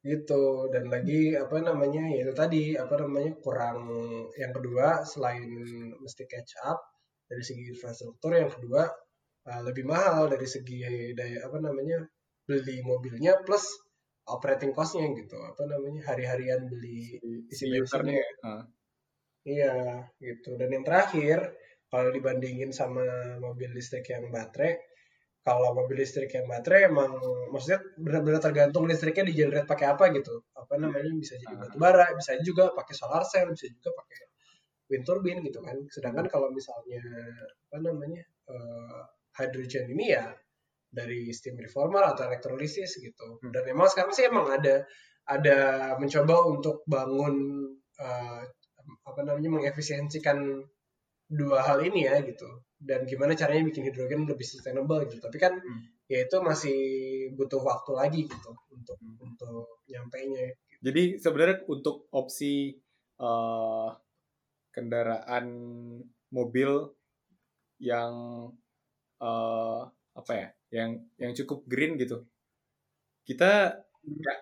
[0.05, 3.88] Gitu dan lagi apa namanya ya itu tadi apa namanya kurang
[4.36, 5.48] yang kedua selain
[5.96, 6.76] mesti catch up
[7.24, 8.84] dari segi infrastruktur yang kedua
[9.48, 10.84] uh, lebih mahal dari segi
[11.16, 12.05] daya apa namanya
[12.44, 13.64] beli mobilnya plus
[14.28, 17.16] operating costnya gitu apa namanya hari-harian beli
[17.48, 18.20] Si, isi bensinnya.
[18.44, 18.61] ah.
[19.44, 20.57] Iya, gitu.
[20.57, 21.52] Dan yang terakhir,
[21.95, 23.07] kalau dibandingin sama
[23.38, 24.74] mobil listrik yang baterai,
[25.47, 27.14] kalau mobil listrik yang baterai emang
[27.55, 30.42] maksudnya benar-benar tergantung listriknya di generate pakai apa gitu.
[30.59, 34.20] Apa namanya bisa jadi batu bara, bisa juga pakai solar cell, bisa juga pakai
[34.90, 35.78] wind turbine gitu kan.
[35.86, 36.99] Sedangkan kalau misalnya
[37.70, 39.03] apa namanya eh,
[39.38, 40.34] hydrogen ini ya
[40.90, 43.38] dari steam reformer atau elektrolisis gitu.
[43.55, 44.82] Dan emang sekarang sih emang ada
[45.30, 45.59] ada
[46.03, 47.70] mencoba untuk bangun
[48.03, 48.42] eh,
[49.07, 50.59] apa namanya mengefisiensikan
[51.29, 52.47] dua hal ini ya gitu
[52.79, 55.81] dan gimana caranya bikin hidrogen lebih sustainable gitu tapi kan Hmm.
[56.12, 56.79] ya itu masih
[57.39, 59.16] butuh waktu lagi gitu untuk Hmm.
[59.25, 60.53] untuk nyampainya
[60.85, 62.77] Jadi sebenarnya untuk opsi
[63.16, 63.89] eh,
[64.75, 65.47] kendaraan
[66.35, 66.70] mobil
[67.79, 68.14] yang
[69.22, 69.81] eh,
[70.14, 70.91] apa ya, yang
[71.22, 72.27] yang cukup green gitu,
[73.29, 74.39] kita nggak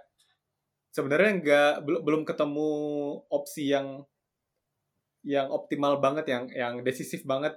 [0.93, 2.71] sebenarnya nggak belum belum ketemu
[3.33, 4.05] opsi yang
[5.23, 7.55] yang optimal banget, yang yang decisif banget.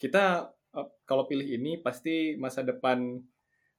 [0.00, 3.20] Kita eh, kalau pilih ini pasti masa depan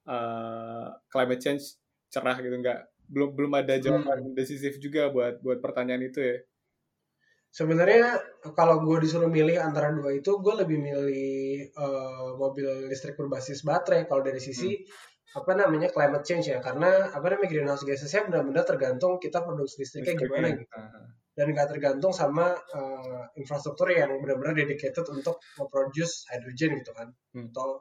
[0.05, 1.77] eh, climate change
[2.09, 2.79] cerah gitu nggak
[3.09, 6.37] belum belum ada jawaban decisif juga buat buat pertanyaan itu ya.
[7.49, 8.21] sebenarnya
[8.53, 14.05] kalau gue disuruh milih antara dua itu gue lebih milih eh, mobil listrik berbasis baterai.
[14.05, 14.77] Kalau dari sisi
[15.33, 16.61] apa namanya climate change ya.
[16.61, 20.77] Karena apa namanya greenhouse gasesnya benar-benar tergantung kita produksi listriknya gimana gitu
[21.39, 27.47] dan nggak tergantung sama eh, infrastruktur yang benar-benar dedicated untuk memproduce hydrogen gitu kan Hmm.
[27.55, 27.79] atau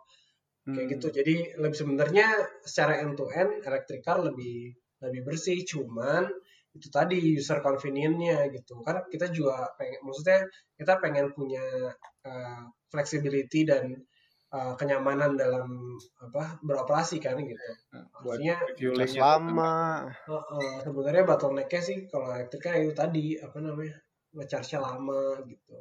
[0.69, 0.93] kayak Hmm.
[0.95, 2.27] gitu jadi lebih sebenarnya
[2.63, 6.29] secara end to end electric car lebih lebih bersih cuman
[6.77, 10.39] itu tadi user convenience-nya gitu kan kita juga pengen maksudnya
[10.79, 11.65] kita pengen punya
[12.29, 13.97] eh, flexibility dan
[14.57, 15.69] eh, kenyamanan dalam
[16.25, 17.65] apa beroperasi kan gitu
[18.25, 19.75] buat artinya fuelingnya lama.
[20.29, 23.97] Heeh, sebenarnya bottleneck-nya sih kalau elektrik kan itu tadi apa namanya
[24.37, 25.79] ngecharge-nya lama gitu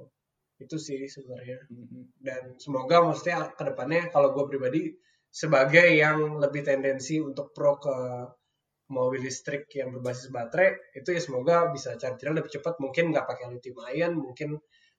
[0.63, 2.01] itu sih sebenarnya Mhm.
[2.27, 4.81] dan semoga maksudnya ke depannya kalau gue pribadi
[5.29, 7.95] sebagai yang lebih tendensi untuk pro ke
[8.87, 13.45] mobil listrik yang berbasis baterai itu ya semoga bisa chargernya lebih cepat mungkin nggak pakai
[13.51, 14.49] lithium ion mungkin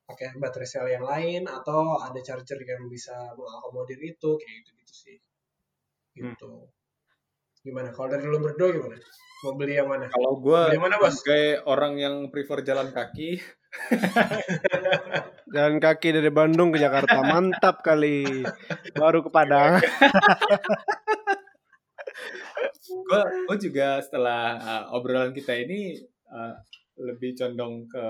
[0.08, 4.94] pakai baterai sel yang lain atau ada charger yang bisa mengakomodir itu kayak gitu gitu
[4.96, 5.16] sih
[6.16, 6.66] gitu.
[7.62, 7.92] Gimana?
[7.92, 8.96] Kalau dari lu berdua gimana?
[9.44, 10.10] Mau beli yang mana?
[10.10, 11.14] Kalau gue Beli mana, Bos?
[11.14, 13.38] sebagai orang yang prefer jalan kaki,
[15.54, 17.20] Jalan kaki dari Bandung ke Jakarta.
[17.20, 18.24] Mantap kali.
[18.96, 19.78] Baru ke Padang.
[22.88, 26.00] gue gue juga setelah uh, obrolan kita ini
[26.32, 26.56] uh,
[26.98, 28.06] lebih condong ke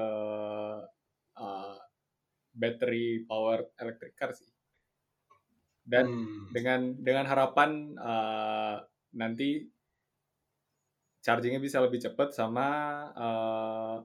[1.39, 1.75] uh,
[2.59, 4.51] battery powered electric car sih.
[5.89, 6.53] Dan Hmm.
[6.53, 8.77] dengan dengan harapan uh,
[9.17, 9.65] nanti
[11.25, 12.69] chargingnya bisa lebih cepat sama
[13.17, 13.97] uh,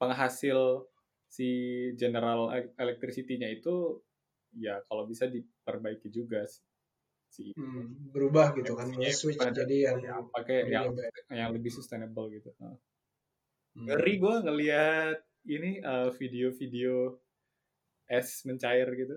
[0.00, 0.88] penghasil
[1.30, 1.48] si
[1.94, 4.02] general e- electricity-nya itu
[4.58, 6.64] ya kalau bisa diperbaiki juga sih.
[7.30, 10.90] si Hmm, berubah gitu kan, switch jadi yang ya, pakai yang
[11.30, 12.50] yang lebih sustainable gitu.
[12.58, 12.74] Hmm.
[13.86, 15.16] Ngeri gue ngelihat
[15.46, 17.14] ini eh, video-video
[18.10, 19.16] es mencair gitu.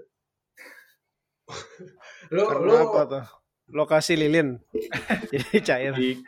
[2.31, 3.25] Lu lu Kenapa tuh?
[3.69, 4.59] Lokasi lilin.
[5.33, 5.93] Jadi cair.
[5.93, 6.19] Di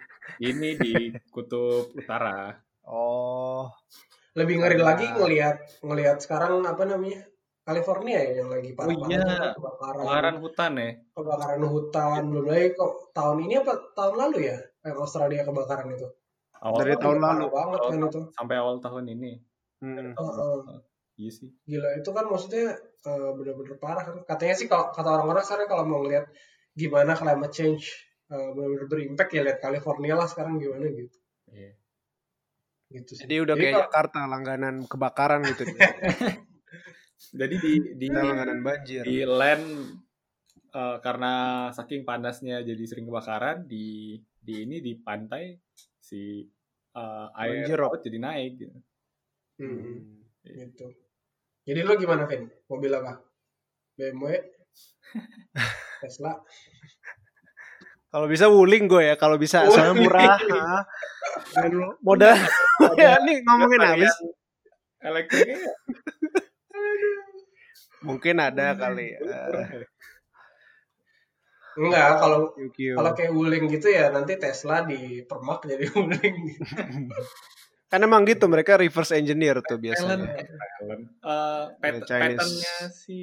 [0.41, 0.93] ini di
[1.30, 2.51] kutub utara.
[2.84, 3.66] Oh.
[4.36, 7.24] lebih ngeri Karena- lagi ngelihat ngelihat sekarang apa namanya
[7.63, 10.89] California ya yang lagi parah Oh iya, kan, kebakaran Kebakaran hutan ya.
[11.16, 16.07] kebakaran hutan belum lagi kok tahun ini apa tahun lalu ya yang Australia kebakaran itu
[16.59, 17.45] Awal Dari tahun tahun Parah lalu.
[17.47, 19.32] banget Awal kan itu sampai awal tahun ini.
[19.80, 20.11] Hmm.
[20.11, 20.78] Heeh.
[21.16, 21.47] Iya sih.
[21.63, 25.84] gila itu kan maksudnya eh, bener-bener parah kan katanya sih kalau kata orang-orang sekarang kalau
[25.84, 26.28] mau ngeliat
[26.74, 27.84] gimana climate change
[28.28, 31.16] eh, bener-bener berimpact ya lihat California lah sekarang gimana gitu
[31.47, 31.72] Iya.
[32.91, 35.63] gitu sih Jadi udah kayak kalau- Jakarta langganan kebakaran gitu.
[37.32, 39.01] Jadi di di langganan banjir.
[39.01, 39.66] di land
[40.70, 41.34] eh, karena
[41.72, 45.55] saking panasnya jadi sering kebakaran di di ini di pantai
[45.97, 46.43] si
[46.91, 48.76] eh, air Banjir, laut jadi naik gitu.
[49.55, 50.91] Hmm, gitu
[51.66, 52.45] jadi lo gimana Vin?
[52.70, 53.18] Mobil apa?
[53.97, 54.38] BMW
[56.05, 56.38] Tesla?
[58.13, 59.68] Kalau bisa wuling gue ya, kalau bisa.
[59.68, 60.39] Soalnya murah.
[61.99, 62.32] modal
[63.01, 63.20] ya?
[63.26, 64.13] nih ngomongin habis.
[65.03, 65.74] Elektriknya ya?
[68.07, 69.18] Mungkin ada kali.
[69.20, 69.84] Uh, ya.
[71.76, 76.55] enggak kalau kalau kayak wuling gitu ya nanti Tesla dipermak jadi wuling
[77.96, 80.16] Kan emang gitu mereka reverse engineer tuh Talent, biasanya.
[80.76, 81.04] talent.
[81.16, 83.18] Eh, pat- Ya, Chinese patternnya si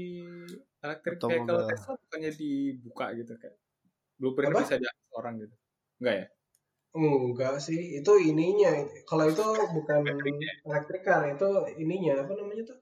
[0.80, 1.44] electric Automobile.
[1.44, 3.56] vehicle Tesla bukannya dibuka gitu kayak
[4.16, 5.54] blueprint bisa diakses orang gitu.
[6.00, 6.26] Enggak ya?
[6.92, 8.68] enggak sih itu ininya
[9.02, 10.50] kalau itu bukan Baterainya.
[10.62, 11.48] elektrikal itu
[11.78, 12.78] ininya apa namanya tuh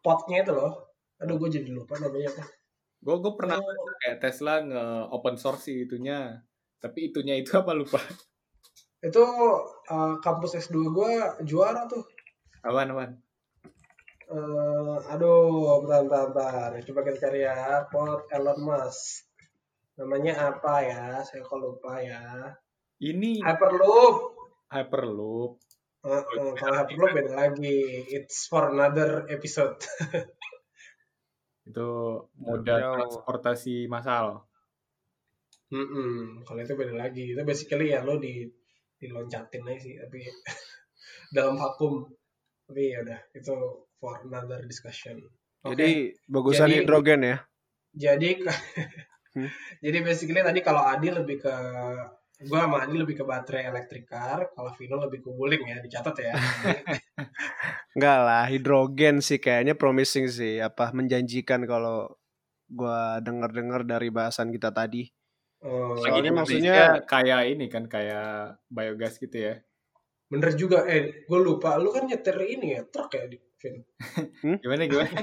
[0.00, 0.72] potnya itu loh
[1.14, 2.44] aduh gue jadi lupa namanya apa
[2.98, 3.96] Gue gue pernah Oh.
[3.98, 6.40] kayak Tesla nge open source sih itunya.
[6.80, 8.00] Tapi itunya itu apa lupa.
[9.04, 9.24] Itu
[9.92, 11.12] eh, kampus S2 gue
[11.44, 12.08] juara tuh.
[12.64, 13.10] Awan awan.
[14.24, 16.70] Eh, aduh bentar bentar bentar.
[16.80, 19.28] Coba kita cari ya pot Elon Musk.
[20.00, 21.04] Namanya apa ya?
[21.20, 22.56] Saya kok lupa ya.
[23.04, 24.16] Ini Hyperloop.
[24.72, 25.60] Hyperloop.
[26.08, 28.08] Eh, eh, kalau Hyperloop beda lagi.
[28.08, 29.76] It's for another episode.
[31.68, 31.88] Itu
[32.40, 34.44] moda transportasi massal.
[35.72, 37.32] Mm-mm, kalau itu beda lagi.
[37.32, 38.44] Itu basically ya lo di
[38.96, 40.24] diloncatin aja sih tapi
[41.36, 42.06] dalam vakum
[42.64, 43.54] tapi ya udah itu
[43.98, 45.18] for another discussion
[45.64, 47.36] Oke, Jadi bagusan Jadi- hidrogen ya.
[47.92, 48.28] jadi
[49.34, 49.50] Hmm.
[49.82, 51.50] jadi basically tadi kalau Adi lebih ke
[52.46, 56.14] gua sama Adi lebih ke baterai electric car kalau Vino lebih ke wuling ya dicatat
[56.22, 56.34] ya
[57.98, 62.14] Enggak lah, hidrogen sih kayaknya promising sih, apa menjanjikan kalau
[62.66, 65.10] gua dengar-dengar dari bahasan kita tadi.
[65.64, 69.54] Oh, Soalnya Lagi di maksudnya- kayak ini kan kayak biogas gitu ya.
[70.24, 70.84] bener juga.
[70.84, 71.78] Eh gue lupa.
[71.80, 72.82] Lu kan nyetir ini ya?
[72.84, 73.38] Truk ya di?
[73.56, 73.80] Vin?
[74.60, 75.08] Gimana gimana?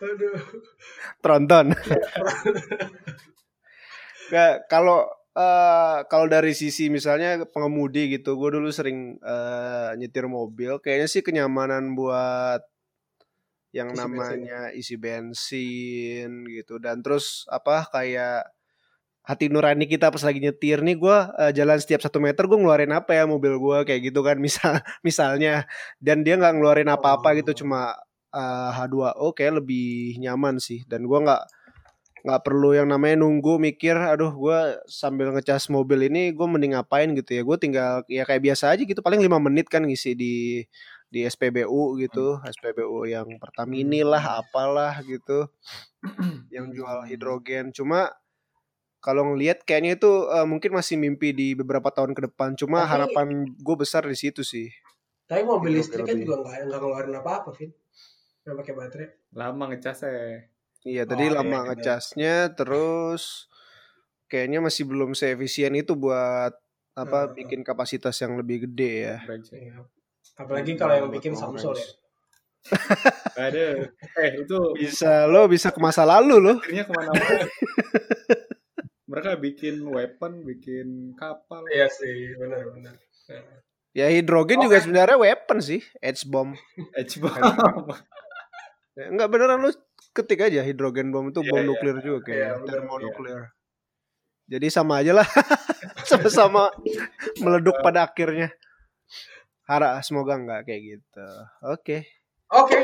[0.00, 0.38] aduh.
[1.20, 1.66] Tronton.
[4.32, 5.04] Nggak, kalau
[5.36, 11.20] eh, kalau dari sisi misalnya pengemudi gitu, gue dulu sering eh, nyetir mobil, kayaknya sih
[11.20, 12.64] kenyamanan buat
[13.74, 14.46] yang Isi bensin.
[14.46, 16.78] namanya isi bensin gitu.
[16.78, 18.46] Dan terus apa kayak
[19.24, 21.16] hati nurani kita pas lagi nyetir nih gue
[21.56, 24.36] jalan setiap satu meter gue ngeluarin apa ya mobil gue kayak gitu kan.
[24.46, 25.66] Misal misalnya.
[25.98, 27.58] Dan dia nggak ngeluarin apa-apa gitu Oh.
[27.66, 27.80] cuma
[28.34, 30.82] eh, H2O kayak lebih nyaman sih.
[30.86, 31.42] Dan gua nggak
[32.24, 37.10] nggak perlu yang namanya nunggu mikir aduh gua sambil ngecas mobil ini gue mending ngapain
[37.18, 37.42] gitu ya.
[37.44, 40.64] Gue tinggal ya kayak biasa aja gitu paling lima menit kan ngisi di
[41.14, 45.46] di SPBU gitu SPBU yang Pertamini lah apalah gitu
[46.54, 47.70] yang jual hidrogen.
[47.70, 48.10] Cuma
[48.98, 52.58] kalau ngelihat kayaknya itu eh, mungkin masih mimpi di beberapa tahun ke depan.
[52.58, 54.74] Cuma Tapi- harapan gue besar di situ sih.
[55.24, 57.70] Tapi mobil Gitu, listrik kan juga nggak nggak ngeluarin apa-apa Vin.
[58.42, 59.08] Nggak pakai baterai.
[59.32, 60.16] Lama ngecas ya.
[60.84, 63.48] Iya tadi Oh, lama iya, ngecasnya terus
[64.28, 66.52] kayaknya masih belum seefisien itu buat
[66.92, 67.32] apa Hmm.
[67.34, 69.16] bikin kapasitas yang lebih gede ya.
[69.24, 69.80] Iya.
[70.34, 71.86] Apalagi kalau yang bikin Samsung ya
[73.36, 73.92] Ada.
[74.16, 76.52] Eh itu Bisa lo bisa ke masa lalu lo.
[76.56, 77.44] akhirnya ke mana-mana.
[79.10, 81.60] Mereka bikin weapon, bikin kapal.
[81.68, 82.96] iya sih benar-benar
[83.94, 86.56] Ya hidrogen juga sebenarnya weapon sih, H bomb.
[86.96, 87.36] Edge bomb.
[88.94, 89.74] Ya, enggak beneran lo
[90.14, 91.66] ketik aja hidrogen bomb itu Iya, bom iya.
[91.66, 93.40] nuklir juga kayak Iya, bener, termonuklir.
[94.46, 95.26] Jadi sama aja lah.
[96.06, 96.70] Sama-sama
[97.42, 98.54] meleduk pada akhirnya.
[99.64, 101.28] Harap semoga enggak kayak gitu.
[101.64, 102.04] Oke.
[102.52, 102.80] Oke.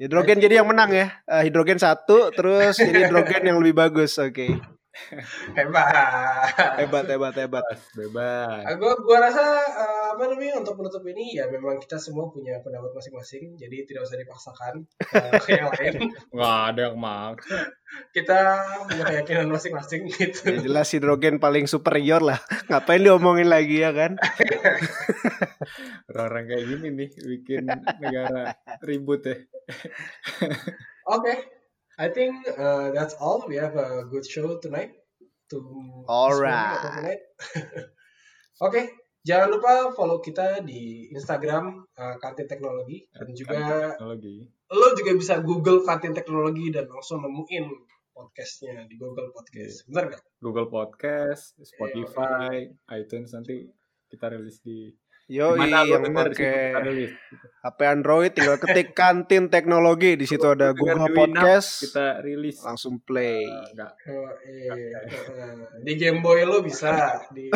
[0.00, 1.06] Hidrogen jadi yang menang ya.
[1.28, 4.16] Eh, hidrogen satu, terus jadi hidrogen yang lebih bagus.
[4.16, 4.48] Oke.
[5.58, 6.78] Hebat.
[6.78, 7.64] Hebat, hebat, hebat.
[7.96, 8.62] Bebas.
[8.78, 12.94] Gue gua rasa eh, apa namanya untuk menutup ini ya memang kita semua punya pendapat
[12.94, 14.74] masing-masing jadi tidak usah dipaksakan
[15.16, 15.94] eh, ke yang lain
[16.34, 17.32] Nggak ada yang mau.
[18.14, 18.40] kita
[18.86, 22.38] punya keyakinan masing-masing gitu Ya jelas hidrogen paling superior lah.
[22.70, 24.14] Ngapain diomongin lagi ya kan?
[26.10, 27.66] Orang-orang kayak gini nih bikin
[27.98, 28.54] negara
[28.86, 29.36] ribut ya.
[31.10, 31.59] oke
[32.00, 33.44] I think uh, that's all.
[33.44, 34.96] We have a good show tonight
[35.52, 35.60] to
[36.08, 37.20] atau tonight.
[38.64, 38.80] oke
[39.20, 43.04] jangan lupa follow kita di Instagram uh, kantin teknologi.
[43.12, 44.48] Dan juga Teknologi.
[44.72, 47.68] lo juga bisa Google kantin teknologi dan langsung nemuin
[48.16, 49.84] podcastnya di Google Podcast.
[49.84, 50.24] Bener gak?
[50.40, 52.64] Google Podcast, Spotify,
[52.96, 53.68] iTunes nanti
[54.08, 54.88] kita rilis di
[55.30, 56.74] Yo, yang pakai.
[57.62, 61.86] HP Android tinggal ketik kantin teknologi di situ ada Google Podcast.
[61.86, 62.58] kita rilis.
[62.66, 63.46] Langsung play.
[63.46, 63.92] Eh, enggak.
[64.10, 64.74] Oh, iya.
[65.86, 67.46] di Game Boy lo bisa di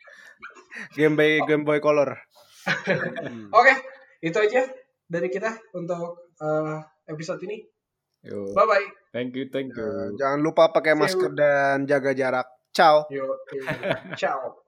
[1.00, 2.20] Game Boy Game Boy Color.
[2.68, 3.48] Hmm.
[3.58, 3.72] Oke,
[4.20, 4.68] itu aja
[5.08, 7.64] dari kita untuk uh, episode ini.
[8.20, 8.86] Yo, Bye bye.
[9.08, 10.20] thank you, thank you.
[10.20, 12.48] Jangan lupa pakai masker dan jaga jarak.
[12.76, 13.08] Ciao.
[13.08, 14.63] Yo, eh, ciao.